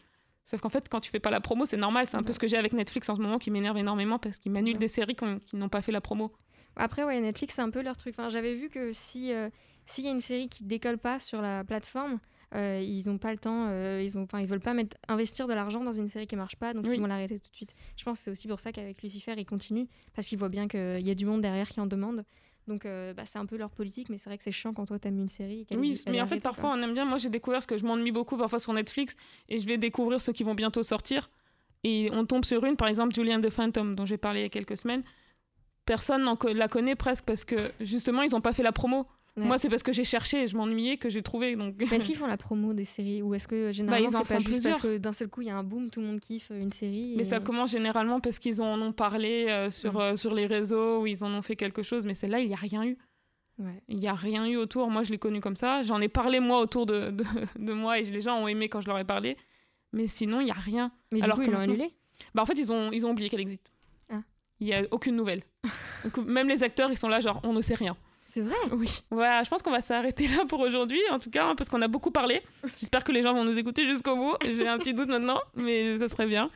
Sauf 0.45 0.61
qu'en 0.61 0.69
fait, 0.69 0.89
quand 0.89 0.99
tu 0.99 1.11
fais 1.11 1.19
pas 1.19 1.29
la 1.29 1.41
promo, 1.41 1.65
c'est 1.67 1.77
normal. 1.77 2.07
C'est 2.07 2.17
un 2.17 2.23
peu 2.23 2.33
ce 2.33 2.39
que 2.39 2.47
j'ai 2.47 2.57
avec 2.57 2.73
Netflix 2.73 3.07
en 3.09 3.15
ce 3.15 3.21
moment 3.21 3.37
qui 3.37 3.51
m'énerve 3.51 3.77
énormément 3.77 4.17
parce 4.17 4.39
qu'ils 4.39 4.51
m'annulent 4.51 4.73
Ouais. 4.73 4.79
des 4.79 4.87
séries 4.87 5.15
qui 5.15 5.55
n'ont 5.55 5.69
pas 5.69 5.81
fait 5.83 5.91
la 5.91 6.01
promo. 6.01 6.31
Après, 6.75 7.03
ouais, 7.03 7.19
Netflix, 7.19 7.53
c'est 7.55 7.61
un 7.61 7.69
peu 7.69 7.83
leur 7.83 7.97
truc. 7.97 8.15
Enfin, 8.17 8.29
J'avais 8.29 8.55
vu 8.55 8.69
que 8.69 8.93
si 8.93 9.31
euh, 9.31 9.49
s'il 9.85 10.05
y 10.05 10.07
a 10.07 10.11
une 10.11 10.21
série 10.21 10.49
qui 10.49 10.63
décolle 10.63 10.97
pas 10.97 11.19
sur 11.19 11.39
la 11.41 11.63
plateforme, 11.63 12.19
euh, 12.55 12.81
ils 12.83 13.09
ont 13.09 13.17
pas 13.17 13.31
le 13.31 13.37
temps, 13.37 13.67
euh, 13.69 14.01
ils 14.03 14.17
ont, 14.17 14.23
enfin, 14.23 14.39
ils 14.39 14.47
veulent 14.47 14.59
pas 14.59 14.73
mettre, 14.73 14.97
investir 15.07 15.47
de 15.47 15.53
l'argent 15.53 15.83
dans 15.83 15.93
une 15.93 16.07
série 16.07 16.25
qui 16.27 16.35
marche 16.35 16.55
pas, 16.55 16.73
donc 16.73 16.85
Oui. 16.87 16.95
ils 16.95 16.99
vont 17.01 17.07
l'arrêter 17.07 17.39
tout 17.39 17.49
de 17.51 17.55
suite. 17.55 17.75
Je 17.95 18.03
pense 18.03 18.17
que 18.17 18.23
c'est 18.25 18.31
aussi 18.31 18.47
pour 18.47 18.59
ça 18.59 18.71
qu'avec 18.71 19.01
Lucifer, 19.01 19.33
ils 19.37 19.45
continuent 19.45 19.85
parce 20.15 20.27
qu'ils 20.27 20.39
voient 20.39 20.49
bien 20.49 20.67
qu'il 20.67 21.05
y 21.07 21.11
a 21.11 21.15
du 21.15 21.25
monde 21.25 21.41
derrière 21.41 21.69
qui 21.69 21.79
en 21.79 21.85
demande. 21.85 22.25
Donc, 22.67 22.85
euh, 22.85 23.13
bah, 23.13 23.23
c'est 23.25 23.39
un 23.39 23.45
peu 23.47 23.57
leur 23.57 23.71
politique, 23.71 24.09
mais 24.09 24.17
c'est 24.19 24.29
vrai 24.29 24.37
que 24.37 24.43
c'est 24.43 24.51
chiant 24.51 24.73
quand 24.73 24.85
toi 24.85 24.99
t'aimes 24.99 25.17
une 25.17 25.29
série. 25.29 25.65
et 25.71 25.75
Oui, 25.75 25.99
mais 26.07 26.21
en 26.21 26.27
fait, 26.27 26.39
parfois 26.39 26.71
on 26.71 26.81
aime 26.83 26.93
bien. 26.93 27.05
Moi, 27.05 27.17
j'ai 27.17 27.29
découvert 27.29 27.63
ce 27.63 27.67
que 27.67 27.77
je 27.77 27.85
m'ennuie 27.85 28.11
beaucoup 28.11 28.37
parfois 28.37 28.59
sur 28.59 28.73
Netflix 28.73 29.15
et 29.47 29.59
je 29.59 29.65
vais 29.65 29.77
découvrir 29.77 30.21
ceux 30.21 30.33
qui 30.33 30.43
vont 30.43 30.53
bientôt 30.55 30.83
sortir. 30.83 31.29
Et 31.83 32.09
on 32.13 32.25
tombe 32.25 32.45
sur 32.45 32.63
une, 32.65 32.75
par 32.75 32.87
exemple, 32.87 33.15
Julian 33.15 33.41
the 33.41 33.49
Phantom, 33.49 33.95
dont 33.95 34.05
j'ai 34.05 34.17
parlé 34.17 34.41
il 34.41 34.43
y 34.43 34.45
a 34.45 34.49
quelques 34.49 34.77
semaines. 34.77 35.03
Personne 35.85 36.23
n'en 36.23 36.37
la 36.53 36.67
connaît 36.67 36.95
presque 36.95 37.23
parce 37.25 37.43
que 37.43 37.71
justement, 37.79 38.21
ils 38.21 38.31
n'ont 38.31 38.41
pas 38.41 38.53
fait 38.53 38.63
la 38.63 38.71
promo. 38.71 39.07
Ouais. 39.37 39.45
Moi, 39.45 39.57
c'est 39.57 39.69
parce 39.69 39.83
que 39.83 39.93
j'ai 39.93 40.03
cherché 40.03 40.43
et 40.43 40.47
je 40.47 40.57
m'ennuyais 40.57 40.97
que 40.97 41.07
j'ai 41.09 41.21
trouvé. 41.21 41.55
Donc... 41.55 41.75
Mais 41.77 41.85
est-ce 41.95 42.05
qu'ils 42.07 42.17
font 42.17 42.27
la 42.27 42.37
promo 42.37 42.73
des 42.73 42.83
séries 42.85 43.21
ou 43.21 43.33
est-ce 43.33 43.47
que 43.47 43.71
généralement 43.71 44.05
Bah, 44.05 44.11
ils 44.11 44.15
en 44.15 44.25
c'est 44.25 44.33
pas 44.33 44.39
font 44.41 44.45
juste 44.51 44.63
parce 44.63 44.81
que 44.81 44.97
d'un 44.97 45.13
seul 45.13 45.29
coup 45.29 45.41
il 45.41 45.47
y 45.47 45.51
a 45.51 45.55
un 45.57 45.63
boom, 45.63 45.89
tout 45.89 46.01
le 46.01 46.07
monde 46.07 46.19
kiffe 46.19 46.51
euh, 46.51 46.59
une 46.59 46.71
série 46.73 47.13
Mais 47.15 47.23
ça 47.23 47.39
commence 47.39 47.71
généralement 47.71 48.19
parce 48.19 48.39
qu'ils 48.39 48.61
en 48.61 48.81
ont 48.81 48.91
parlé 48.91 49.45
euh, 49.49 49.69
sur, 49.69 49.99
euh, 49.99 50.15
sur 50.15 50.33
les 50.33 50.45
réseaux 50.45 51.01
ou 51.01 51.07
ils 51.07 51.23
en 51.23 51.31
ont 51.31 51.41
fait 51.41 51.55
quelque 51.55 51.83
chose. 51.83 52.05
Mais 52.05 52.13
celle-là, 52.13 52.39
il 52.39 52.47
n'y 52.47 52.53
a 52.53 52.57
rien 52.57 52.83
eu. 52.83 52.97
Ouais. 53.59 53.81
Il 53.87 53.97
n'y 53.99 54.07
a 54.07 54.13
rien 54.13 54.45
eu 54.47 54.55
autour. 54.57 54.89
Moi, 54.89 55.03
je 55.03 55.11
l'ai 55.11 55.17
connue 55.17 55.41
comme 55.41 55.55
ça. 55.57 55.81
J'en 55.83 55.99
ai 56.01 56.07
parlé, 56.07 56.39
moi, 56.39 56.59
autour 56.59 56.85
de, 56.85 57.11
de, 57.11 57.23
de 57.59 57.73
moi 57.73 57.99
et 57.99 58.03
les 58.03 58.21
gens 58.21 58.37
ont 58.41 58.47
aimé 58.47 58.69
quand 58.69 58.81
je 58.81 58.87
leur 58.87 58.97
ai 58.97 59.03
parlé. 59.05 59.37
Mais 59.93 60.07
sinon, 60.07 60.39
il 60.41 60.45
n'y 60.45 60.51
a 60.51 60.55
rien. 60.55 60.91
Mais 61.11 61.21
Alors 61.21 61.37
du 61.37 61.41
coup 61.43 61.45
que 61.45 61.51
ils 61.51 61.53
l'ont 61.53 61.59
maintenant- 61.59 61.73
annulé? 61.73 61.93
Bah, 62.35 62.41
en 62.41 62.45
fait, 62.45 62.57
ils 62.59 62.71
ont, 62.71 62.91
ils 62.91 63.05
ont 63.05 63.11
oublié 63.11 63.29
qu'elle 63.29 63.39
existe. 63.39 63.71
Ah. 64.09 64.21
Il 64.59 64.67
n'y 64.67 64.73
a 64.73 64.83
aucune 64.91 65.15
nouvelle. 65.15 65.43
Donc, 66.03 66.17
même 66.25 66.47
les 66.47 66.63
acteurs, 66.63 66.91
ils 66.91 66.97
sont 66.97 67.07
là, 67.09 67.19
genre, 67.19 67.39
on 67.43 67.53
ne 67.53 67.61
sait 67.61 67.75
rien. 67.75 67.95
C'est 68.33 68.41
vrai? 68.41 68.55
Oui. 68.71 69.01
Voilà, 69.09 69.43
je 69.43 69.49
pense 69.49 69.61
qu'on 69.61 69.71
va 69.71 69.81
s'arrêter 69.81 70.27
là 70.27 70.45
pour 70.47 70.59
aujourd'hui, 70.59 71.01
en 71.11 71.19
tout 71.19 71.29
cas, 71.31 71.47
hein, 71.47 71.55
parce 71.55 71.69
qu'on 71.69 71.81
a 71.81 71.87
beaucoup 71.87 72.11
parlé. 72.11 72.41
J'espère 72.77 73.03
que 73.03 73.11
les 73.11 73.23
gens 73.23 73.33
vont 73.33 73.43
nous 73.43 73.57
écouter 73.57 73.85
jusqu'au 73.87 74.15
bout. 74.15 74.35
J'ai 74.43 74.67
un 74.67 74.77
petit 74.77 74.93
doute 74.93 75.09
maintenant, 75.09 75.39
mais 75.55 75.97
ça 75.97 76.07
serait 76.07 76.27
bien. 76.27 76.51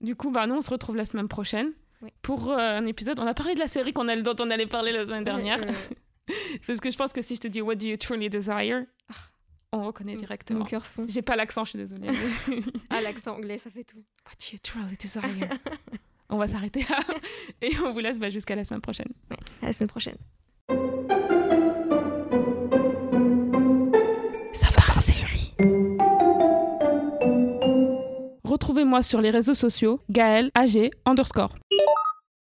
Du 0.00 0.14
coup, 0.14 0.30
bah, 0.30 0.46
nous, 0.46 0.54
on 0.56 0.62
se 0.62 0.70
retrouve 0.70 0.96
la 0.96 1.04
semaine 1.06 1.26
prochaine 1.28 1.72
Oui. 2.02 2.10
pour 2.22 2.52
euh, 2.52 2.56
un 2.58 2.86
épisode. 2.86 3.18
On 3.20 3.26
a 3.26 3.34
parlé 3.34 3.54
de 3.54 3.58
la 3.60 3.68
série 3.68 3.92
qu'on 3.92 4.06
a, 4.08 4.16
dont 4.16 4.36
on 4.38 4.50
allait 4.50 4.66
parler 4.66 4.92
la 4.92 5.06
semaine 5.06 5.24
dernière. 5.24 5.58
Ouais, 5.60 5.68
euh, 6.30 6.34
Parce 6.66 6.78
que 6.80 6.90
je 6.90 6.96
pense 6.96 7.12
que 7.14 7.22
si 7.22 7.36
je 7.36 7.40
te 7.40 7.48
dis 7.48 7.62
What 7.62 7.76
do 7.76 7.86
you 7.86 7.96
truly 7.96 8.28
desire, 8.28 8.84
on 9.72 9.82
reconnaît 9.84 10.14
directement. 10.16 10.60
Mon 10.60 10.64
cœur 10.66 10.84
fond. 10.86 11.04
J'ai 11.08 11.22
pas 11.22 11.36
l'accent, 11.36 11.64
je 11.64 11.70
suis 11.70 11.78
désolée. 11.78 12.08
mais- 12.10 12.56
Ah, 12.90 13.00
l'accent 13.00 13.34
anglais, 13.36 13.58
ça 13.58 13.70
fait 13.70 13.84
tout. 13.84 13.96
What 14.26 14.32
do 14.38 14.52
you 14.52 14.58
truly 14.62 14.96
desire? 14.98 15.58
On 16.30 16.36
va 16.36 16.46
s'arrêter 16.48 16.84
là 16.90 16.98
et 17.62 17.70
on 17.82 17.92
vous 17.92 17.98
laisse 18.00 18.18
bah, 18.18 18.28
jusqu'à 18.30 18.54
la 18.54 18.64
semaine 18.64 18.82
prochaine. 18.82 19.08
À 19.62 19.66
la 19.66 19.72
semaine 19.72 19.88
prochaine. 19.88 20.16
Retrouvez-moi 28.78 29.02
sur 29.02 29.20
les 29.20 29.30
réseaux 29.30 29.54
sociaux 29.54 29.98
Gaël 30.08 30.52
AG 30.54 30.92
underscore. 31.04 31.50